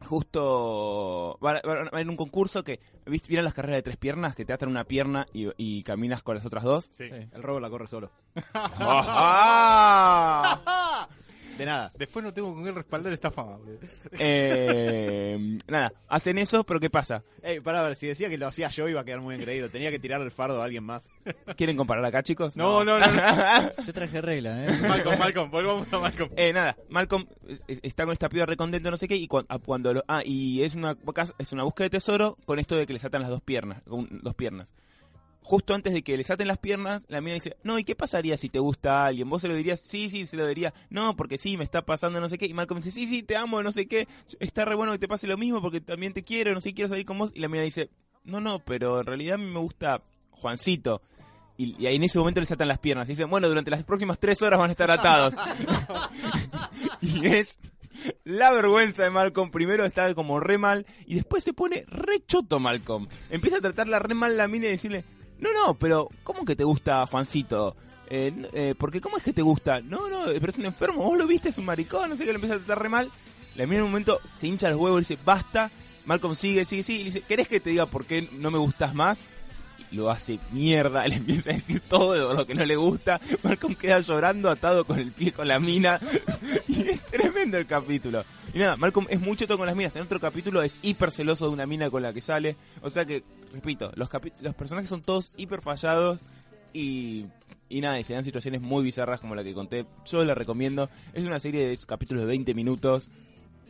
[0.06, 3.28] justo van a- van a- en un concurso que, ¿viste?
[3.28, 4.34] ¿vieron las carreras de tres piernas?
[4.34, 6.88] Que te atan una pierna y, y caminas con las otras dos.
[6.90, 7.04] Sí.
[7.04, 8.10] El robo la corre solo.
[9.52, 10.58] ¡Ah!
[11.60, 11.92] De nada.
[11.98, 13.58] Después no tengo con qué respaldar esta fama.
[13.58, 13.78] boludo.
[14.18, 17.22] Eh, nada, hacen eso, pero ¿qué pasa?
[17.42, 19.68] Ey, para ver, si decía que lo hacía yo iba a quedar muy engreído.
[19.68, 21.06] Tenía que tirar el fardo a alguien más.
[21.56, 22.56] ¿Quieren comparar acá, chicos?
[22.56, 23.06] No, no, no.
[23.06, 23.70] no.
[23.86, 24.68] Yo traje regla, ¿eh?
[24.88, 26.30] Malcolm, Malcolm, volvamos a Malcolm.
[26.36, 29.58] Eh, nada, Malcolm eh, está con esta piba recontento, no sé qué, y cuan- a-
[29.58, 30.96] cuando lo, ah, y es una
[31.38, 34.08] es una búsqueda de tesoro con esto de que les atan las dos piernas, con
[34.22, 34.72] dos piernas.
[35.42, 38.36] Justo antes de que les aten las piernas, la mina dice, no, ¿y qué pasaría
[38.36, 39.28] si te gusta a alguien?
[39.28, 39.80] ¿Vos se lo dirías?
[39.80, 40.72] Sí, sí, se lo diría.
[40.90, 42.46] No, porque sí, me está pasando no sé qué.
[42.46, 44.06] Y Malcolm dice, sí, sí, te amo, no sé qué.
[44.38, 46.88] Está re bueno que te pase lo mismo porque también te quiero, no sé, quiero
[46.88, 47.32] salir con vos.
[47.34, 47.90] Y la mina dice,
[48.24, 51.02] no, no, pero en realidad a mí me gusta Juancito.
[51.56, 53.08] Y, y ahí en ese momento les atan las piernas.
[53.08, 55.34] Y dicen, bueno, durante las próximas tres horas van a estar atados.
[57.00, 57.58] y es
[58.24, 59.50] la vergüenza de Malcolm.
[59.50, 63.08] Primero está como re mal y después se pone re choto Malcolm.
[63.30, 65.04] Empieza a tratarla re mal la mina y decirle,
[65.40, 67.76] no, no, pero ¿cómo que te gusta Juancito?
[68.08, 69.80] Eh, eh, porque ¿cómo es que te gusta?
[69.80, 72.30] No, no, pero es un enfermo, vos lo viste, es un maricón, no sé qué,
[72.30, 73.10] le empieza a tratar re mal.
[73.56, 75.70] En un momento se hincha los huevos y dice, basta.
[76.06, 77.00] Malcolm sigue, sigue, sigue.
[77.00, 79.24] Y le dice, ¿querés que te diga por qué no me gustas más?
[79.92, 83.20] Lo hace mierda, le empieza a decir todo lo que no le gusta.
[83.42, 86.00] Malcolm queda llorando atado con el pie con la mina.
[86.68, 88.24] y es tremendo el capítulo.
[88.52, 89.94] Y nada, Malcolm es mucho todo con las minas.
[89.96, 92.56] En otro capítulo es hiper celoso de una mina con la que sale.
[92.82, 93.22] O sea que,
[93.52, 94.08] repito, los,
[94.40, 96.20] los personajes son todos hiper fallados.
[96.72, 97.26] Y,
[97.68, 99.86] y nada, y se dan situaciones muy bizarras como la que conté.
[100.06, 100.90] Yo la recomiendo.
[101.14, 103.08] Es una serie de capítulos de 20 minutos.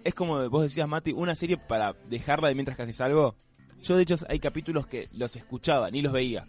[0.05, 3.35] Es como vos decías, Mati, una serie para dejarla de mientras que haces algo.
[3.83, 6.47] Yo, de hecho, hay capítulos que los escuchaba, ni los veía.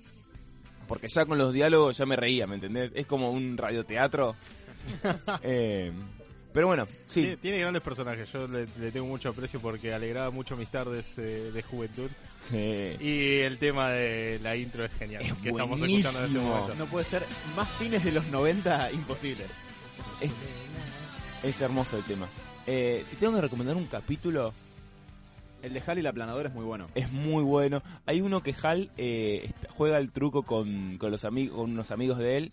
[0.88, 2.92] Porque ya con los diálogos ya me reía, ¿me entendés?
[2.94, 4.36] Es como un radioteatro.
[5.44, 5.92] Eh,
[6.54, 7.22] pero bueno, sí.
[7.22, 11.18] Tiene, tiene grandes personajes, yo le, le tengo mucho aprecio porque alegraba mucho mis tardes
[11.20, 12.10] eh, de juventud.
[12.42, 12.58] sí.
[13.00, 16.44] Y el tema de la intro es genial, Es que estamos escuchando en este buenísimo.
[16.56, 16.76] momento.
[16.76, 19.46] No puede ser más fines de los 90 imposible.
[20.20, 20.32] Es,
[21.44, 22.28] es hermoso el tema.
[22.68, 24.54] Eh, si tengo que recomendar un capítulo,
[25.62, 26.88] El de Hal y la planadora es muy bueno.
[26.96, 27.84] es muy bueno.
[28.06, 32.18] Hay uno que Hal eh, juega el truco con, con los amigos, con unos amigos
[32.18, 32.52] de él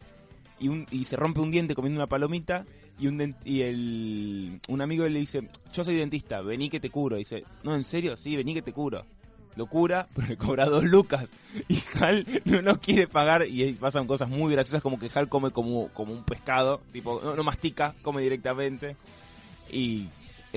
[0.60, 2.64] y, se rompe un diente comiendo una palomita
[2.98, 7.16] y un y el un amigo le dice, yo soy dentista, vení que te curo.
[7.16, 8.16] Dice, no, ¿en serio?
[8.16, 9.04] Sí, vení que te curo.
[9.54, 11.28] Lo cura, pero le cobra dos lucas.
[11.68, 15.50] Y Hal no, no quiere pagar y pasan cosas muy graciosas como que Hal come
[15.50, 18.96] como, como un pescado, tipo, no, no mastica, come directamente.
[19.70, 20.08] Y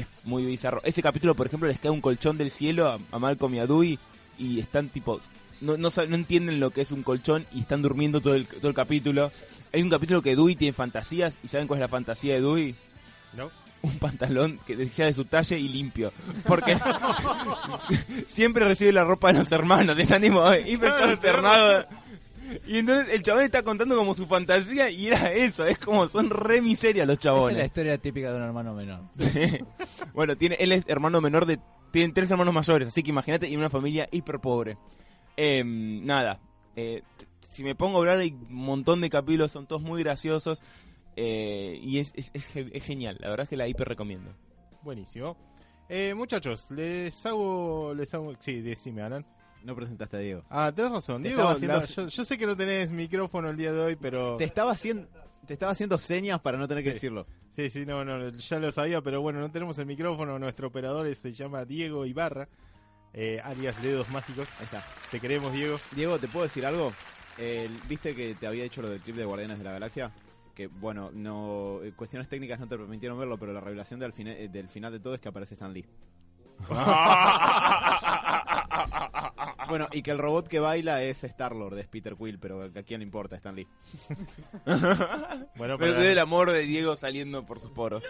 [0.02, 0.82] es muy bizarro.
[0.84, 3.68] Ese capítulo, por ejemplo, les cae un colchón del cielo a, a Malcolm y a
[3.68, 4.00] Dewey
[4.38, 5.22] y están tipo
[5.62, 8.68] no, no, no entienden lo que es un colchón y están durmiendo todo el, todo
[8.68, 9.32] el capítulo.
[9.72, 12.76] Hay un capítulo que Dewey tiene fantasías y ¿saben cuál es la fantasía de Dewey?
[13.34, 13.50] ¿No?
[13.84, 16.12] Un pantalón que sea de su talle y limpio.
[16.46, 16.78] Porque
[18.28, 19.98] siempre recibe la ropa de los hermanos.
[19.98, 21.86] Están tipo hiper consternados.
[22.68, 25.66] Y entonces el chabón está contando como su fantasía y era eso.
[25.66, 27.66] Es como son re miserias los Esa es la chabones.
[27.66, 29.02] historia típica de un hermano menor.
[30.14, 31.60] bueno, tiene, él es hermano menor de.
[31.92, 34.78] Tienen tres hermanos mayores, así que imagínate, y una familia hiper pobre.
[35.36, 36.40] Em, nada.
[36.76, 37.02] eh,
[37.50, 40.64] si me pongo a hablar, hay un montón de capítulos, son todos muy graciosos.
[41.18, 44.32] eh, y es, es, es ge- es genial, la verdad es que la hiper recomiendo.
[44.84, 45.36] Buenísimo.
[45.90, 49.26] Eh, muchachos, les hago, les hago, sí, decime, Alan.
[49.63, 50.43] No presentaste a Diego.
[50.50, 51.47] Ah, tenés razón, Te Diego.
[51.47, 54.43] haciendo- la- yo, yo sé que no tenés micrófono el día de hoy, pero Te
[54.45, 55.08] estaba haciendo,
[55.45, 57.28] te estaba haciendo señas para no tener que decirlo.
[57.52, 60.39] sí, sí, no, no, ya lo sabía, pero bueno, no tenemos el micrófono.
[60.39, 62.47] Nuestro operador se llama Diego Ibarra,
[63.13, 64.47] eh, alias Dedos Mágicos.
[64.60, 64.84] Ahí está.
[65.12, 65.80] Te queremos, Diego.
[65.95, 66.91] Diego, ¿te puedo decir algo?
[67.88, 70.12] ¿Viste que te había dicho lo del clip de Guardianes de la Galaxia?
[70.56, 74.12] Que, bueno, no eh, cuestiones técnicas no te permitieron verlo, pero la revelación del,
[74.52, 75.86] del final de todo es que aparece Stan Lee.
[79.67, 82.99] Bueno, y que el robot que baila es Star-Lord, es Peter Quill, pero a quién
[82.99, 83.67] le importa Stan Lee.
[85.55, 88.03] Bueno, para, veo el amor de Diego saliendo por sus poros.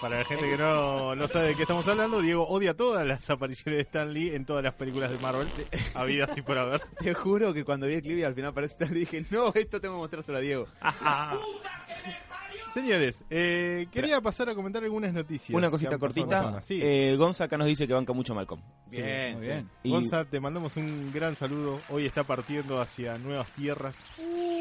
[0.00, 3.28] para la gente que no, no sabe de qué estamos hablando, Diego odia todas las
[3.30, 5.48] apariciones de Stan Lee en todas las películas de Marvel,
[5.94, 6.80] habidas así por haber.
[6.98, 9.52] Te juro que cuando vi el clip y al final aparece Stan Lee dije, no,
[9.54, 10.66] esto tengo que mostrárselo a Diego.
[12.72, 15.54] Señores, eh, quería pasar a comentar algunas noticias.
[15.56, 16.60] Una cosita cortita.
[16.62, 16.78] Sí.
[16.82, 18.62] Eh, Gonza acá nos dice que banca mucho Malcolm.
[18.90, 19.48] Bien, muy sí.
[19.48, 19.70] bien.
[19.82, 21.80] Y Gonza, te mandamos un gran saludo.
[21.90, 23.96] Hoy está partiendo hacia nuevas tierras.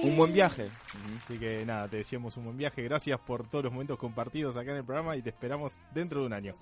[0.04, 0.68] un buen viaje.
[1.24, 2.82] Así que nada, te deseamos un buen viaje.
[2.84, 6.26] Gracias por todos los momentos compartidos acá en el programa y te esperamos dentro de
[6.26, 6.54] un año.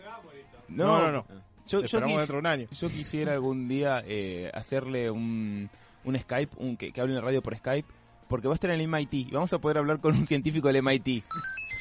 [0.68, 1.26] No, no, no.
[1.68, 2.68] Yo, Te yo esperamos quis- dentro de un año.
[2.72, 5.70] yo quisiera algún día eh, hacerle un,
[6.04, 7.88] un Skype, un que, que hable en la radio por Skype,
[8.30, 10.72] porque va a estar en el MIT y vamos a poder hablar con un científico
[10.72, 11.24] del MIT.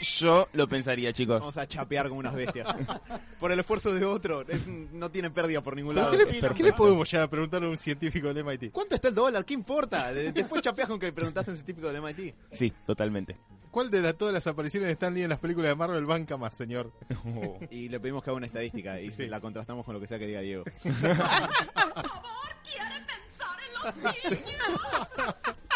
[0.00, 1.40] Yo lo pensaría, chicos.
[1.40, 2.66] Vamos a chapear como unas bestias.
[3.40, 6.12] por el esfuerzo de otro, es- no tiene pérdida por ningún lado.
[6.12, 8.70] ¿Qué le, qué le podemos ya preguntar a un científico del MIT?
[8.72, 9.44] ¿Cuánto está el dólar?
[9.44, 10.12] ¿Qué importa?
[10.12, 12.34] De- Después chapeas con que preguntaste a un científico del MIT.
[12.52, 13.37] Sí, totalmente.
[13.70, 16.37] ¿Cuál de las, todas las apariciones de Stan Lee en las películas de Marvel banca
[16.37, 16.92] más, señor?
[17.70, 19.26] Y le pedimos que haga una estadística y Sí.
[19.26, 20.64] la contrastamos con lo que sea que diga Diego.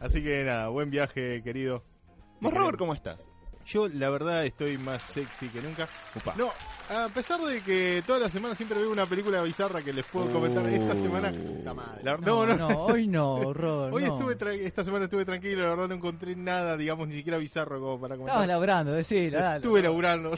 [0.00, 1.84] Así que nada, buen viaje, querido.
[2.40, 3.26] Vos, Robert, ¿cómo estás?
[3.66, 5.86] Yo, la verdad, estoy más sexy que nunca.
[6.16, 6.34] Upa.
[6.36, 6.50] No,
[6.88, 10.32] a pesar de que toda la semana siempre veo una película bizarra que les puedo
[10.32, 11.30] comentar esta semana.
[11.30, 12.02] Puta madre.
[12.02, 13.92] la- no, no, hoy no, Robert.
[13.94, 14.16] Hoy no.
[14.16, 17.78] estuve tra- esta semana estuve tranquilo, la verdad no encontré nada, digamos, ni siquiera bizarro
[17.80, 18.48] como para Estabas comentar.
[18.48, 19.56] laburando, decilo, dale.
[19.58, 20.30] Estuve laburando,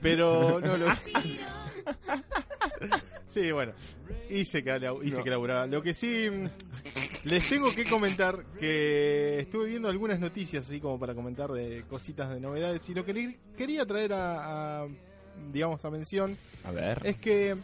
[0.00, 0.86] pero no lo.
[3.26, 3.72] sí, bueno,
[4.30, 5.66] hice que, hice que laburaba.
[5.66, 6.28] Lo que sí
[7.24, 12.28] les tengo que comentar que estuve viendo algunas noticias así como para comentar de cositas
[12.30, 14.88] de novedades y lo que quería traer a, a,
[15.52, 17.00] digamos a mención A ver.
[17.04, 17.54] es que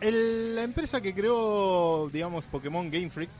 [0.00, 3.30] el- la empresa que creó digamos Pokémon Game Freak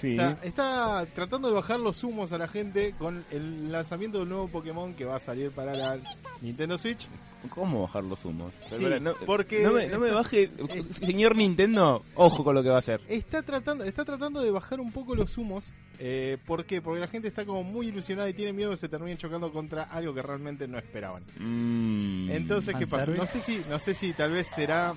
[0.00, 0.12] Sí.
[0.12, 4.22] o sea, está tratando de bajar los humos a la gente con el lanzamiento de
[4.24, 5.98] un nuevo Pokémon que va a salir para la
[6.40, 7.06] Nintendo Switch.
[7.50, 8.52] ¿Cómo bajar los humos?
[8.70, 10.48] Sí, no, porque- No me, no me baje...
[10.92, 13.00] Señor Nintendo, ojo con lo que va a hacer.
[13.08, 15.74] Está tratando, está tratando de bajar un poco los humos.
[15.98, 16.80] Eh, ¿Por qué?
[16.80, 19.82] Porque la gente está como muy ilusionada y tiene miedo que se terminen chocando contra
[19.84, 21.24] algo que realmente no esperaban.
[21.38, 22.30] Mm.
[22.30, 23.10] Entonces, ¿qué pasa?
[23.10, 24.94] No sé si, no sé si tal vez será,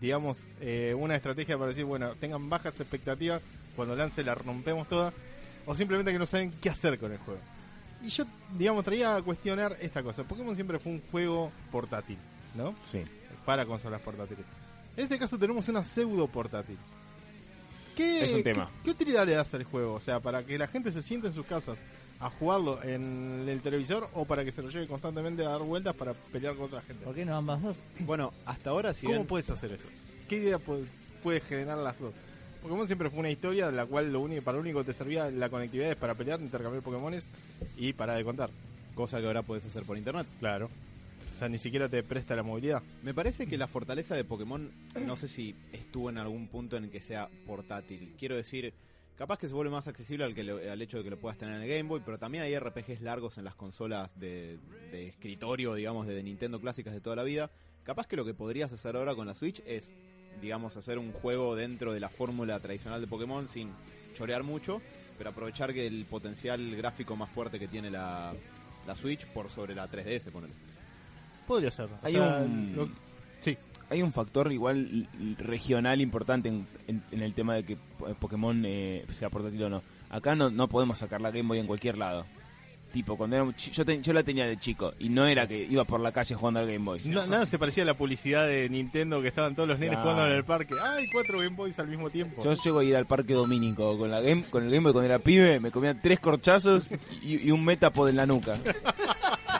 [0.00, 3.42] digamos, eh, una estrategia para decir, bueno, tengan bajas expectativas,
[3.78, 5.12] cuando lance la rompemos toda,
[5.66, 7.38] o simplemente que no saben qué hacer con el juego.
[8.02, 8.24] Y yo,
[8.58, 10.24] digamos, traía a cuestionar esta cosa.
[10.24, 12.18] Pokémon siempre fue un juego portátil,
[12.56, 12.74] ¿no?
[12.84, 13.02] Sí.
[13.46, 14.44] Para consolas portátiles.
[14.96, 16.76] En este caso tenemos una pseudo portátil.
[17.96, 18.66] ¿Qué, Es un tema.
[18.66, 19.94] ¿qué, qué utilidad le das al juego?
[19.94, 21.78] O sea, para que la gente se siente en sus casas
[22.20, 25.94] a jugarlo en el televisor o para que se lo lleve constantemente a dar vueltas
[25.94, 27.04] para pelear con otra gente.
[27.04, 27.76] ¿Por qué no ambas dos?
[28.00, 29.84] Bueno, hasta ahora si ¿Cómo bien- puedes hacer eso?
[30.28, 30.84] ¿Qué idea puede,
[31.22, 32.12] puede generar las dos?
[32.62, 34.92] Pokémon siempre fue una historia en la cual lo único, para lo único que te
[34.92, 37.26] servía la conectividad es para pelear, intercambiar Pokémones
[37.76, 38.50] y para de contar.
[38.94, 40.26] cosa que ahora puedes hacer por internet.
[40.40, 40.68] Claro.
[41.34, 42.82] O sea, ni siquiera te presta la movilidad.
[43.04, 44.70] Me parece que la fortaleza de Pokémon,
[45.06, 48.12] no sé si estuvo en algún punto en que sea portátil.
[48.18, 48.72] Quiero decir,
[49.16, 51.38] capaz que se vuelve más accesible al, que lo- al hecho de que lo puedas
[51.38, 54.58] tener en el Game Boy, pero también hay RPGs largos en las consolas de,
[54.90, 57.50] de escritorio, digamos, de Nintendo clásicas de toda la vida.
[57.84, 59.88] Capaz que lo que podrías hacer ahora con la Switch es,
[60.40, 63.70] digamos, hacer un juego dentro de la fórmula tradicional de Pokémon sin
[64.14, 64.80] chorear mucho,
[65.16, 68.32] pero aprovechar que el potencial gráfico más fuerte que tiene la,
[68.86, 70.52] la Switch por sobre la 3DS, ponele.
[71.46, 71.86] Podría ser.
[71.86, 72.88] O Hay sea, un- lo-
[73.38, 73.56] sí.
[73.90, 78.62] Hay un factor igual regional importante en, en- en el tema de que po- Pokémon
[78.66, 79.82] eh, sea portátil o no.
[80.10, 82.26] Acá no, no podemos sacar la Game Boy en cualquier lado.
[82.92, 86.00] Tipo, cuando chi- yo, yo la tenía de chico y no era que iba por
[86.00, 87.00] la calle jugando al Game Boy.
[87.04, 90.10] No- nada se parecía a la publicidad de Nintendo que estaban todos los nenes Claro.
[90.12, 90.74] jugando en el parque.
[90.82, 92.42] ¡Ay, cuatro Game Boys al mismo tiempo!
[92.42, 95.06] Yo llego a ir al parque dominico con la game, con el Game Boy cuando
[95.06, 96.86] era pibe, me comía tres corchazos
[97.22, 98.54] y, y un metapod en la nuca.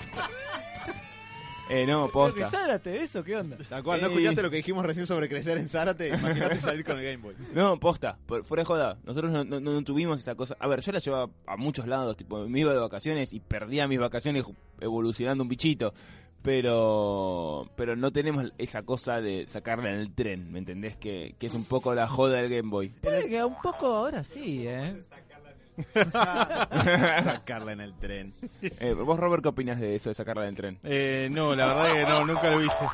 [1.70, 2.48] eh, no, posta.
[2.50, 3.57] Zárate, ¿eso qué onda?
[3.68, 4.11] Tal cual, ¿no Eh.
[4.11, 6.09] escuchaste lo que dijimos recién sobre crecer en Zárate?
[6.09, 7.35] Imagínate salir con el Game Boy.
[7.54, 8.98] No, posta, por- fuera de joda.
[9.04, 10.57] Nosotros no, no- no tuvimos esa cosa.
[10.61, 13.87] A ver, yo la llevaba a muchos lados, tipo, me iba de vacaciones y perdía
[13.88, 14.44] mis vacaciones
[14.81, 15.92] evolucionando un bichito.
[16.40, 20.96] Pero pero no tenemos esa cosa de sacarla en el tren, ¿me entendés?
[20.96, 22.88] Que, que es un poco la joda del Game Boy.
[22.90, 25.02] Puede que un poco ahora sí, ¿eh?
[25.94, 28.34] Sacarla en el tren.
[28.62, 30.78] Eh, vos, Robert, ¿qué opinas de eso, de sacarla del tren?
[30.82, 32.84] Eh, no, la verdad que no, nunca lo hice.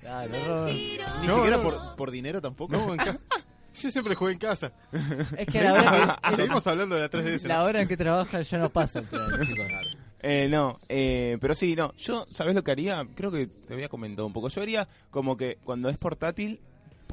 [0.00, 0.72] Claro, Robert.
[0.76, 1.62] Ni No, siquiera no.
[1.62, 2.72] por, por dinero tampoco.
[2.76, 3.00] No, en
[3.80, 4.72] Yo siempre jugué en casa.
[5.36, 7.42] Es que la hora, que, Seguimos hablando de la 3DS.
[7.42, 7.48] ¿no?
[7.48, 9.66] la hora en que trabaja ya no pasa el tren, chicos.
[10.20, 11.92] Eh, no, eh, pero sí, no.
[11.96, 13.04] Yo, ¿sabes lo que haría?
[13.16, 14.48] Creo que te había comentado un poco.
[14.48, 16.60] Yo haría como que cuando es portátil,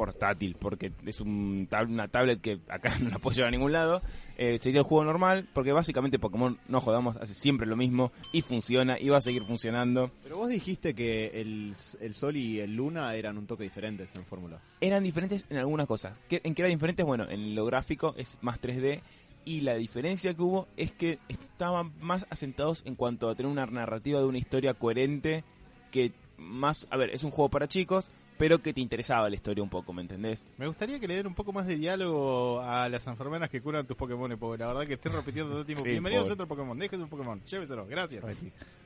[0.05, 3.71] portátil, porque es un tab- una tablet que acá no la puedo llevar a ningún
[3.71, 4.01] lado,
[4.35, 8.41] eh, sería el juego normal, porque básicamente Pokémon, no jodamos, hace siempre lo mismo y
[8.41, 10.09] funciona y va a seguir funcionando.
[10.23, 14.25] Pero vos dijiste que el, el Sol y el Luna eran un toque diferentes en
[14.25, 14.59] Fórmula.
[14.79, 16.15] Eran diferentes en algunas cosas.
[16.27, 17.05] ¿Qué- ¿En qué eran diferentes?
[17.05, 19.01] Bueno, en lo gráfico es más 3D
[19.45, 23.67] y la diferencia que hubo es que estaban más asentados en cuanto a tener una
[23.67, 25.43] narrativa de una historia coherente
[25.91, 28.05] que más, a ver, es un juego para chicos,
[28.41, 30.45] pero que te interesaba la historia un poco, ¿me entendés?
[30.57, 33.85] Me gustaría que le den un poco más de diálogo a las enfermeras que curan
[33.85, 35.83] tus Pokémon, porque la verdad que estoy repitiendo todo el tiempo.
[35.83, 36.31] Sí, Bienvenidos pobre.
[36.31, 38.23] a otro Pokémon, déjese un Pokémon, lléveselo, gracias.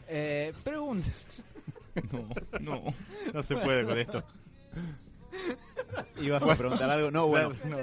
[0.07, 1.07] Eh, pregunta.
[2.11, 2.27] No,
[2.59, 2.83] no.
[3.33, 4.21] No se puede con esto.
[6.21, 7.09] ¿Ibas a preguntar algo?
[7.11, 7.53] No, bueno.
[7.65, 7.77] No,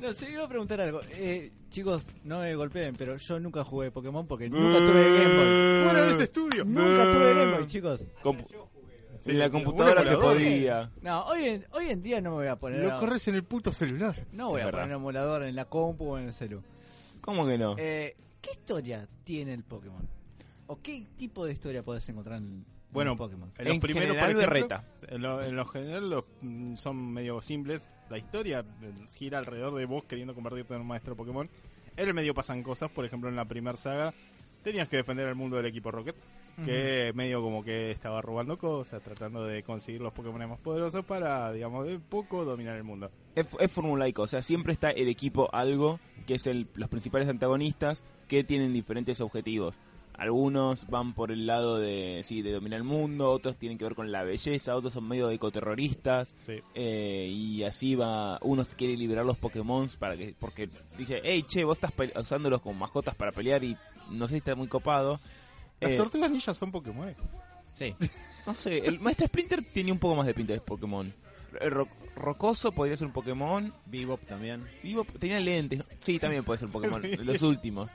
[0.00, 1.00] No, sí, iba a preguntar algo.
[1.10, 5.84] Eh, chicos, no me golpeen, pero yo nunca jugué Pokémon porque nunca tuve Game Boy.
[5.84, 6.64] Fuera de este estudio.
[6.64, 8.06] Nunca tuve Game Boy, chicos.
[8.22, 8.46] Compu-
[9.20, 10.90] Sí, en la un computadora se podía.
[11.02, 12.80] No, hoy en, hoy en día no me voy a poner.
[12.80, 14.14] Lo a- corres en el puto celular.
[14.32, 14.80] no voy Es a verdad.
[14.82, 16.62] poner un emulador en la compu o en el celu.
[17.20, 17.74] ¿Cómo que no?
[17.78, 20.08] Eh, ¿Qué historia tiene el Pokémon?
[20.68, 23.52] ¿O qué tipo de historia podés encontrar en, Bueno, en Pokémon?
[23.58, 24.84] En los En primeros, general, por ejemplo, berreta.
[25.14, 27.88] En lo, en lo general los, mm, son medio simples.
[28.10, 31.48] La historia eh, gira alrededor de vos queriendo convertirte en un maestro Pokémon.
[31.96, 34.14] En el medio pasan cosas, por ejemplo en la primera saga
[34.62, 36.14] tenías que defender el mundo del equipo Rocket,
[36.64, 41.52] que medio como que estaba robando cosas, tratando de conseguir los Pokémon más poderosos para,
[41.52, 43.10] digamos, de poco dominar el mundo.
[43.34, 47.28] Es, es formulaico, o sea, siempre está el equipo algo, que es el, los principales
[47.28, 49.76] antagonistas, que tienen diferentes objetivos.
[50.14, 53.94] Algunos van por el lado de, sí, de dominar el mundo, otros tienen que ver
[53.94, 56.54] con la belleza, otros son medio ecoterroristas, Sí.
[56.74, 60.68] eh, y así va, uno quiere liberar los Pokémon para que, porque
[60.98, 63.76] dice, hey, che, vos estás usándolos como mascotas para pelear y
[64.10, 65.20] no sé si está muy copado.
[65.80, 67.14] Las Eh, tortugas ninjas son Pokémon.
[67.74, 67.94] Sí.
[68.46, 71.12] no sé, el Maestro Splinter tiene un poco más de pinta de Pokémon.
[71.60, 73.72] El ro- Rocoso podría ser un Pokémon.
[73.86, 74.62] Bebop también.
[74.82, 75.82] Vivo, tenía lentes.
[76.00, 77.02] Sí, también puede ser un Pokémon.
[77.24, 77.88] los últimos.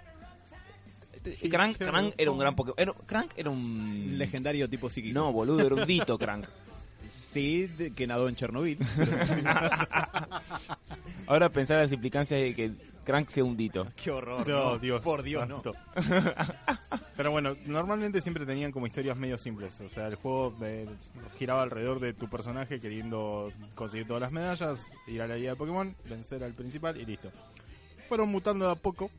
[1.24, 1.78] Este, Crank,
[2.18, 2.76] era un gran Pokémon.
[2.78, 3.60] Era, Crank era un.
[3.60, 5.14] Un legendario tipo psíquico.
[5.14, 6.46] No, boludo, era un dito Crank.
[7.34, 8.78] Sí, de- que nadó en Chernobyl.
[11.28, 12.72] Ahora pensar las implicancias de que
[13.04, 13.88] Crank sea un dito.
[14.02, 14.48] Qué horror.
[14.48, 14.80] No, no.
[14.80, 15.02] Dios.
[15.02, 15.62] Por Dios, no.
[17.16, 19.80] Pero bueno, normalmente siempre tenían como historias medio simples.
[19.82, 20.88] O sea, el juego eh,
[21.38, 25.58] giraba alrededor de tu personaje queriendo conseguir todas las medallas, ir a la liga de
[25.58, 27.30] Pokémon, vencer al principal y listo.
[28.08, 29.10] Fueron mutando de a poco.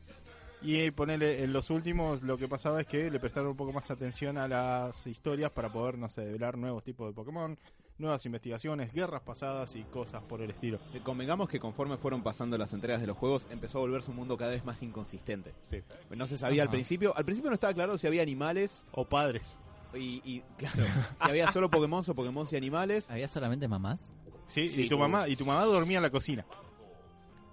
[0.65, 3.91] Y ponerle en los últimos lo que pasaba es que le prestaron un poco más
[3.91, 7.57] atención a las historias para poder, no sé, develar nuevos tipos de Pokémon,
[7.99, 10.79] nuevas investigaciones, guerras pasadas y cosas por el estilo.
[10.93, 14.17] Eh, Convengamos que conforme fueron pasando las entregas de los juegos, empezó a volverse un
[14.17, 15.53] mundo cada vez más inconsistente.
[15.61, 15.83] Sí.
[16.09, 17.15] No se sabía al principio.
[17.15, 19.57] Al principio no estaba claro si había animales O padres.
[19.93, 20.77] y, y, claro,
[21.23, 23.11] si había solo Pokémon o Pokémon y animales.
[23.11, 24.09] ¿Había solamente mamás?
[24.47, 26.43] Sí, Sí, y tu mamá y tu mamá dormía en la cocina.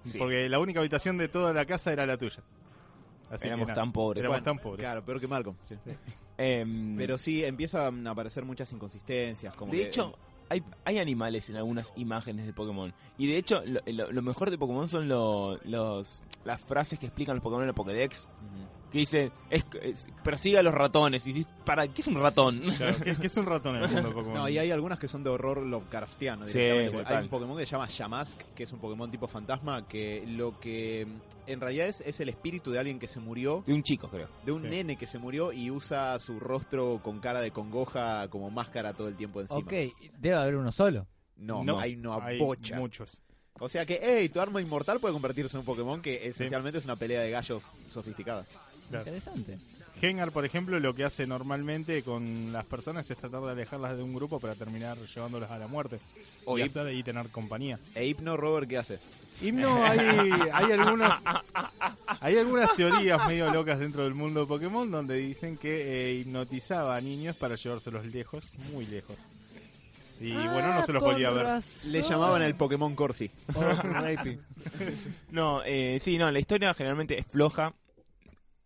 [0.04, 0.18] Sí.
[0.18, 2.42] Porque la única habitación de toda la casa era la tuya.
[3.32, 4.20] Así Éramos que tan pobres.
[4.20, 4.80] Éramos Bueno, tan pobres.
[4.84, 5.56] Claro, peor que Malcolm.
[5.64, 5.74] sí.
[6.38, 9.54] Em, Pero sí, empiezan a aparecer muchas inconsistencias.
[9.56, 10.14] Como de que- hecho,
[10.48, 12.92] hay, hay animales en algunas imágenes de Pokémon.
[13.18, 17.06] Y de hecho, lo, lo- lo mejor de Pokémon son lo- los, las frases que
[17.06, 18.28] explican los Pokémon en el Pokédex.
[18.92, 21.26] Que dice, es, es- persiga a los ratones.
[21.26, 22.60] Y dices, ¿para qué es un ratón?
[22.76, 24.34] Claro, ¿qué, qué es un ratón en el mundo de Pokémon?
[24.34, 26.46] No, y hay algunas que son de horror Lovecraftiano.
[26.46, 26.98] Sí, directamente.
[26.98, 27.16] total.
[27.16, 30.60] hay un Pokémon que se llama Yamask, que es un Pokémon tipo fantasma, que lo
[30.60, 31.06] que
[31.46, 34.28] en realidad es, es el espíritu de alguien que se murió, De un chico, creo.
[34.44, 34.68] de un Sí.
[34.68, 39.08] nene que se murió y usa su rostro con cara de congoja como máscara todo
[39.08, 39.58] el tiempo encima.
[39.58, 39.72] Ok,
[40.18, 41.06] debe haber uno solo.
[41.38, 42.76] No, No, hay una Hay bocha.
[42.78, 43.22] muchos.
[43.58, 46.84] O sea que, hey, tu arma inmortal puede convertirse en un Pokémon que esencialmente es
[46.84, 48.44] una pelea de gallos sofisticada.
[48.92, 49.04] Claro.
[49.06, 49.58] Interesante.
[50.00, 54.02] Gengar, por ejemplo, lo que hace normalmente con las personas es tratar de alejarlas de
[54.02, 56.00] un grupo para terminar llevándolas a la muerte.
[56.44, 57.78] O y Hip- hacer y tener compañía.
[57.94, 58.98] E Hypno Robert, ¿qué hace?
[59.40, 59.98] Himno, hay,
[60.52, 61.20] hay algunas
[62.20, 66.96] hay algunas teorías medio locas dentro del mundo de Pokémon donde dicen que eh, hipnotizaba
[66.96, 69.16] a niños para llevárselos lejos, muy lejos.
[70.20, 71.46] Y bueno, no se los volvía a ver.
[71.86, 73.28] Le llamaban el Pokémon Corsi.
[75.30, 77.72] No, eh, sí, no, la historia generalmente es floja.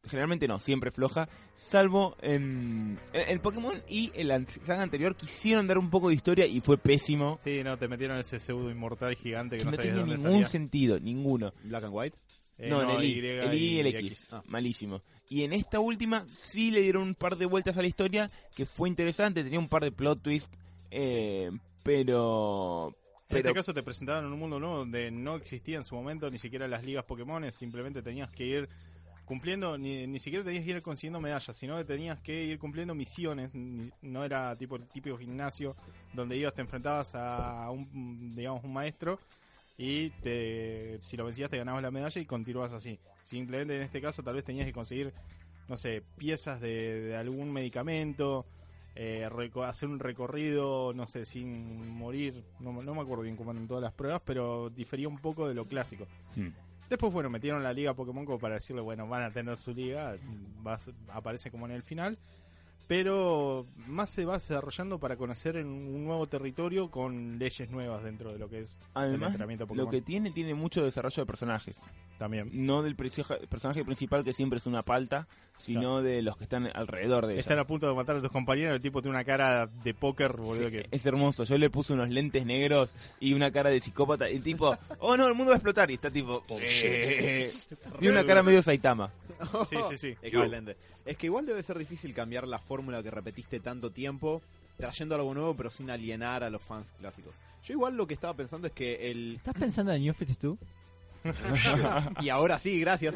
[0.06, 1.28] Generalmente no, siempre floja.
[1.54, 6.14] Salvo en en el Pokémon y en la saga anterior quisieron dar un poco de
[6.14, 7.38] historia y fue pésimo.
[7.42, 10.30] Sí, no, te metieron ese pseudo inmortal gigante que Que no no sabías dónde ningún
[10.32, 10.46] salía.
[10.46, 11.52] sentido, ninguno.
[11.64, 12.18] Black and White.
[12.58, 14.28] Eh, no, en el I, Y, el y el X.
[14.32, 14.42] Ah.
[14.46, 15.02] Malísimo.
[15.28, 18.64] Y en esta última sí le dieron un par de vueltas a la historia que
[18.64, 20.50] fue interesante, tenía un par de plot twists,
[20.90, 21.50] eh,
[21.82, 22.94] pero...
[23.28, 26.30] En pero este caso te presentaron un mundo nuevo donde no existía en su momento
[26.30, 28.68] ni siquiera las ligas Pokémon, simplemente tenías que ir
[29.26, 32.94] cumpliendo, ni, ni siquiera tenías que ir consiguiendo medallas, sino que tenías que ir cumpliendo
[32.94, 33.50] misiones,
[34.00, 35.76] no era tipo el típico gimnasio
[36.14, 39.18] donde ibas, te enfrentabas a un, digamos, un maestro
[39.76, 42.98] y te, si lo vencías te ganabas la medalla y continuabas así.
[43.24, 45.12] Simplemente en este caso tal vez tenías que conseguir,
[45.68, 48.46] no sé, piezas de, algún medicamento,
[48.94, 49.28] eh,
[49.64, 53.82] hacer un recorrido, no sé, sin morir, no, no me acuerdo bien cómo eran todas
[53.82, 56.06] las pruebas, pero difería un poco de lo clásico.
[56.36, 56.50] Hmm.
[56.88, 60.16] Después, bueno, metieron la liga Pokémon como para decirle, bueno, van a tener su liga,
[60.62, 62.16] vas- aparece como en el final,
[62.86, 68.32] pero más se va desarrollando para conocer en un nuevo territorio con leyes nuevas dentro
[68.32, 69.86] de lo que es el además entrenamiento Pokémon.
[69.86, 71.76] lo que tiene tiene mucho desarrollo de personajes.
[72.18, 72.48] También.
[72.52, 75.26] No del perso- personaje principal que siempre es una palta,
[75.58, 77.40] sino de los que están alrededor de ella.
[77.40, 80.32] Están a punto de matar a tus compañeros, el tipo tiene una cara de póker,
[80.36, 80.88] boludo, Sí, que...
[80.90, 81.44] Es hermoso.
[81.44, 84.30] Yo le puse unos lentes negros y una cara de psicópata.
[84.30, 85.90] Y tipo, oh no, el mundo va a explotar.
[85.90, 87.52] Y está tipo, eh,
[88.00, 89.10] y una cara medio Saitama.
[89.68, 90.14] Sí, sí, sí.
[90.22, 90.76] Excelente.
[91.04, 94.40] Es que igual debe ser difícil cambiar la fórmula que repetiste tanto tiempo,
[94.78, 97.34] trayendo algo nuevo, pero sin alienar a los fans clásicos.
[97.62, 99.34] Yo igual lo que estaba pensando es que el...
[99.36, 100.56] ¿Estás pensando en New 52?
[102.20, 103.14] y ahora sí, gracias.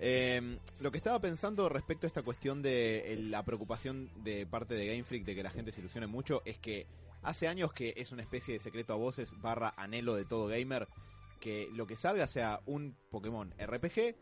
[0.00, 4.74] Eh, lo que estaba pensando respecto a esta cuestión de el- la preocupación de parte
[4.74, 6.86] de Game Freak de que la gente se ilusione mucho es que
[7.22, 10.88] hace años que es una especie de secreto a voces barra anhelo de todo gamer
[11.38, 14.14] que lo que salga sea un Pokémon RPG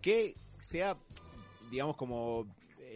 [0.00, 0.96] que sea
[1.70, 2.46] digamos como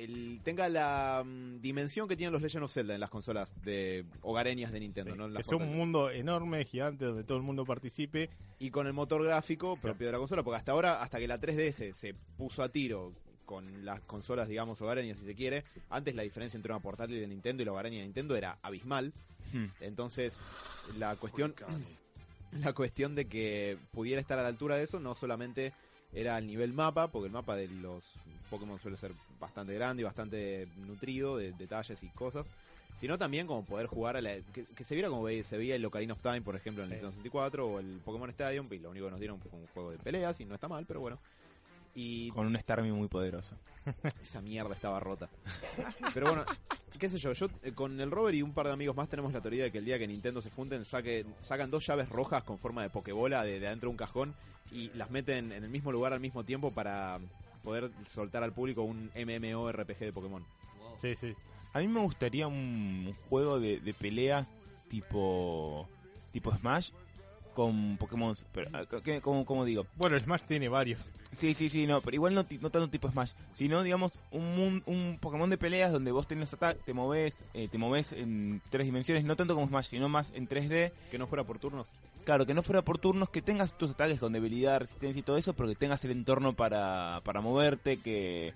[0.04, 4.04] el, tenga la mm, dimensión que tienen los Legend of Zelda en las consolas de
[4.22, 5.26] hogareñas de Nintendo, Sí, ¿no?
[5.26, 8.30] En que las sea un mundo enorme, gigante, donde todo el mundo participe.
[8.58, 11.40] y con el motor gráfico propio de la consola, porque hasta ahora, hasta que la
[11.40, 13.12] 3DS se puso a tiro
[13.46, 17.26] con las consolas, digamos, hogareñas, si se quiere, antes la diferencia entre una portátil de
[17.26, 19.12] Nintendo y la hogareña de Nintendo era abismal.
[19.52, 19.64] Hmm.
[19.80, 20.40] Entonces,
[20.98, 21.54] la cuestión,
[22.52, 25.72] la cuestión de que pudiera estar a la altura de eso no solamente
[26.12, 28.04] era el nivel mapa, porque el mapa de los
[28.50, 32.50] Pokémon suele ser bastante grande y bastante nutrido de detalles y cosas,
[33.00, 35.84] sino también como poder jugar a la, que, que se viera como se veía el
[35.84, 36.94] Ocarina of Time, por ejemplo, en Sí.
[36.94, 39.66] el Nintendo 64 o el Pokémon Stadium, y lo único que nos dieron fue un
[39.68, 41.16] juego de peleas y no está mal, pero bueno.
[41.94, 43.56] Y Con un Starmie muy poderoso.
[44.22, 45.28] esa mierda estaba rota.
[46.14, 46.44] Pero bueno,
[47.00, 49.32] qué sé yo, yo eh, con el Robert y un par de amigos más tenemos
[49.32, 52.44] la teoría de que el día que Nintendo se funden saque, sacan dos llaves rojas
[52.44, 54.34] con forma de pokebola de, de adentro de un cajón
[54.70, 57.18] y las meten en el mismo lugar al mismo tiempo para
[57.62, 60.44] poder soltar al público un MMORPG de Pokémon.
[60.98, 61.34] Sí, sí.
[61.72, 64.48] A mí me gustaría un, un juego de, de peleas
[64.88, 65.88] tipo
[66.32, 66.90] tipo Smash
[67.54, 68.34] con Pokémon.
[68.52, 69.86] Pero, ah, ¿qué- ¿cómo, cómo digo?
[69.96, 71.10] Bueno, el Smash tiene varios.
[71.34, 74.82] Sí, sí, sí, no, pero igual no, ti- no tanto tipo Smash, sino, digamos, un,
[74.86, 78.86] un Pokémon de peleas donde vos tenés ataques, te moves, eh, te moves en tres
[78.86, 80.92] dimensiones, no tanto como Smash, sino más en 3D.
[81.10, 81.88] Que no fuera por turnos.
[82.24, 85.36] Claro, que no fuera por turnos, que tengas tus ataques con debilidad, resistencia y todo
[85.36, 88.52] eso, pero que tengas el entorno para, para moverte, que,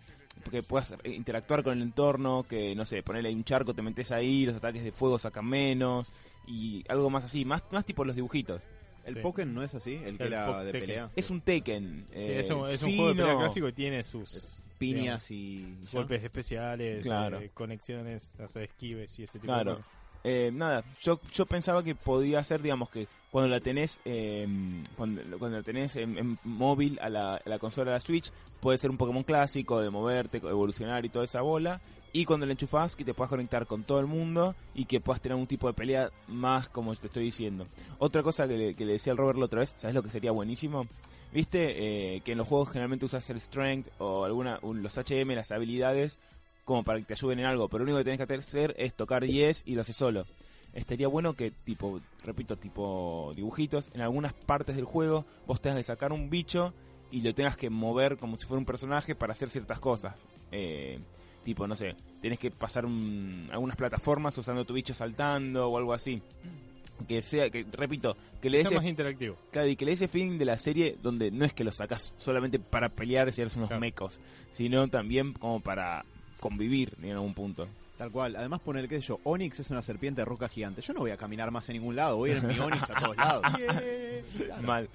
[0.50, 4.12] que puedas interactuar con el entorno, que, no sé, ponerle ahí un charco, te metes
[4.12, 6.12] ahí, los ataques de fuego sacan menos,
[6.46, 8.62] y algo más así, más, más tipo los dibujitos.
[9.04, 9.20] El Sí.
[9.20, 10.80] Pokémon no es así, el que El era Pok- de Tekken.
[10.88, 11.10] pelea.
[11.16, 12.06] Es un Tekken.
[12.08, 13.40] Sí, eh, es un, es un sí, juego de pelea no.
[13.40, 15.76] clásico y tiene sus Piñas y...
[15.84, 15.90] ya.
[15.92, 17.38] golpes especiales, Claro.
[17.40, 19.72] eh, conexiones, hacer esquives y ese tipo Claro.
[19.72, 19.92] de cosas.
[20.26, 24.46] Eh, nada, yo, yo pensaba que podía ser, digamos, que cuando la tenés eh,
[24.96, 28.78] cuando, cuando la tenés en, móvil a la, a la consola de la Switch, puede
[28.78, 31.80] ser un Pokémon clásico, de moverte, evolucionar y toda esa bola.
[32.14, 35.20] Y cuando la enchufás, que te puedas conectar con todo el mundo y que puedas
[35.20, 37.66] tener un tipo de pelea más como te estoy diciendo.
[37.98, 40.10] Otra cosa que le, que le decía al Robert la otra vez, ¿sabes lo que
[40.10, 40.86] sería buenísimo?
[41.32, 45.34] Viste eh, que en los juegos generalmente usas el strength o alguna un- los HM,
[45.34, 46.16] las habilidades,
[46.64, 48.94] como para que te ayuden en algo, pero lo único que tenés que hacer es
[48.94, 50.24] tocar yes y lo haces solo.
[50.72, 55.84] Estaría bueno que, tipo, repito, tipo dibujitos, en algunas partes del juego vos tengas que
[55.84, 56.74] sacar un bicho
[57.12, 60.18] y lo tengas que mover como si fuera un personaje para hacer ciertas cosas.
[60.50, 60.98] Eh,
[61.44, 65.92] tipo, no sé, tenés que pasar un- algunas plataformas usando tu bicho saltando o algo
[65.92, 66.20] así.
[67.08, 69.36] Que sea, que repito, que le Está más interactivo.
[69.50, 71.72] Claro, y que le dé ese feeling de la serie donde no es que lo
[71.72, 73.80] sacas solamente para pelear y eres unos Claro.
[73.80, 74.20] mecos,
[74.52, 76.04] sino también como para
[76.45, 77.66] convivir en algún punto.
[77.97, 78.36] Tal cual.
[78.36, 80.82] Además poner, qué sé yo, Onix es una serpiente de roca gigante.
[80.82, 82.90] Yo no voy a caminar más en ningún lado, voy a ir en mi Onix
[82.90, 83.42] a todos lados.
[84.62, 84.88] Mal,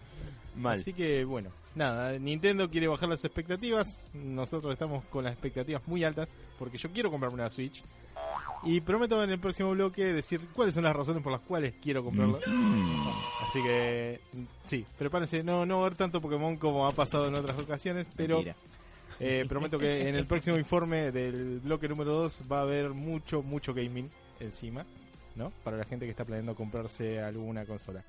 [0.55, 0.79] mal.
[0.79, 4.07] Así que bueno, nada, Nintendo quiere bajar las expectativas.
[4.13, 6.27] Nosotros estamos con las expectativas muy altas
[6.59, 7.83] porque yo quiero comprarme una Switch.
[8.63, 12.03] Y prometo en el próximo bloque decir cuáles son las razones por las cuales quiero
[12.03, 12.39] comprarlo.
[13.47, 14.19] Así que
[14.65, 18.43] sí, prepárense, no, no ver tanto Pokémon como ha pasado en otras ocasiones, pero.
[19.19, 23.41] Eh, prometo que en el próximo informe del bloque número 2 va a haber mucho,
[23.41, 24.09] mucho gaming
[24.39, 24.85] encima,
[25.35, 25.51] ¿no?
[25.63, 28.03] Para la gente que está planeando comprarse alguna consola.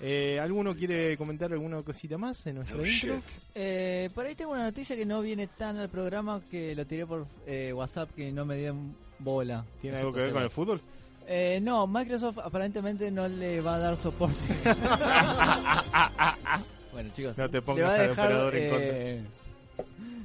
[0.00, 3.22] Eh, ¿Alguno quiere comentar alguna cosita más en nuestra intro?
[3.54, 7.06] Eh, por ahí tengo una noticia que no viene tan al programa que lo tiré
[7.06, 9.64] por eh, WhatsApp que no me dieron bola.
[9.80, 10.80] ¿Tiene algo que ver con el fútbol?
[11.26, 14.36] Eh, no, Microsoft aparentemente no le va a dar soporte.
[16.92, 18.30] bueno, chicos, No te pongas al dejar.
[18.30, 19.30] emperador en contra.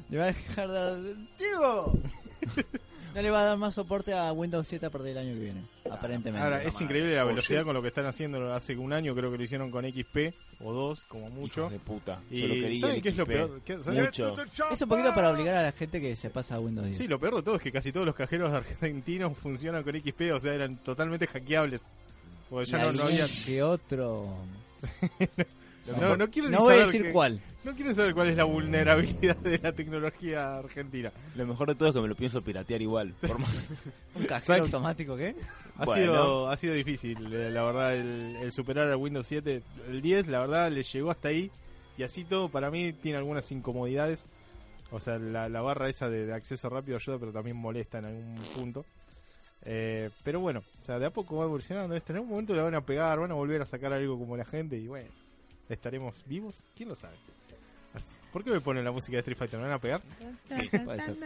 [0.10, 0.98] Le va a dejar dar.
[1.38, 1.94] ¡Diego!
[3.16, 5.40] No le va a dar más soporte a Windows 7 a partir del año que
[5.40, 6.44] viene, aparentemente.
[6.44, 8.54] Ahora, es increíble la velocidad con lo que están haciendo.
[8.54, 10.32] Hace un año creo que lo hicieron con XP
[10.64, 11.62] o dos, como mucho.
[11.62, 12.22] Hijos de puta.
[12.30, 13.62] Y Yo lo quería ¿saben el qué es lo peor?
[13.66, 14.04] ¿Qué- saben?
[14.06, 14.36] Mucho.
[14.72, 16.98] Es un poquito para obligar a la gente que se pasa a Windows 10.
[16.98, 20.22] Sí, lo peor de todo es que casi todos los cajeros argentinos funcionan con XP,
[20.32, 21.82] o sea, eran totalmente hackeables.
[22.48, 23.28] Porque ya no, no había...
[23.44, 24.28] que otro.
[26.00, 27.42] No, no quiero No voy a saber decir cuál.
[27.64, 31.12] No quiero saber cuál es la vulnerabilidad de la tecnología argentina.
[31.36, 33.14] Lo mejor de todo es que me lo pienso piratear igual.
[33.22, 33.68] Por más-
[34.16, 35.36] ¿Un cajero automático qué?
[35.78, 36.02] Ha, Bueno.
[36.04, 39.62] sido, ha sido difícil, eh, la verdad, el, el superar al Windows 7.
[39.90, 41.52] El 10, la verdad, le llegó hasta ahí.
[41.98, 44.26] Y así todo, para mí, tiene algunas incomodidades.
[44.92, 48.06] O sea, la, la barra esa de, de acceso rápido ayuda, pero también molesta en
[48.06, 48.86] algún punto.
[49.64, 52.14] Eh, pero bueno, o sea, de a poco va evolucionando esto.
[52.14, 54.46] En algún momento le van a pegar, van a volver a sacar algo como la
[54.46, 54.78] gente.
[54.78, 55.10] Y bueno,
[55.70, 56.64] ¿estaremos vivos?
[56.76, 57.16] ¿Quién lo sabe?
[57.94, 59.60] Así- ¿Por qué me ponen la música de Street Fighter?
[59.60, 60.02] ¿Me van a pegar?
[60.60, 61.18] Sí, puede ser.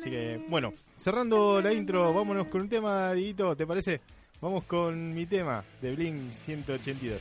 [0.00, 4.00] Así que, bueno, cerrando la intro, vámonos con un tema, Dieguito, ¿te parece?
[4.40, 7.20] Vamos con mi tema de Blink 182.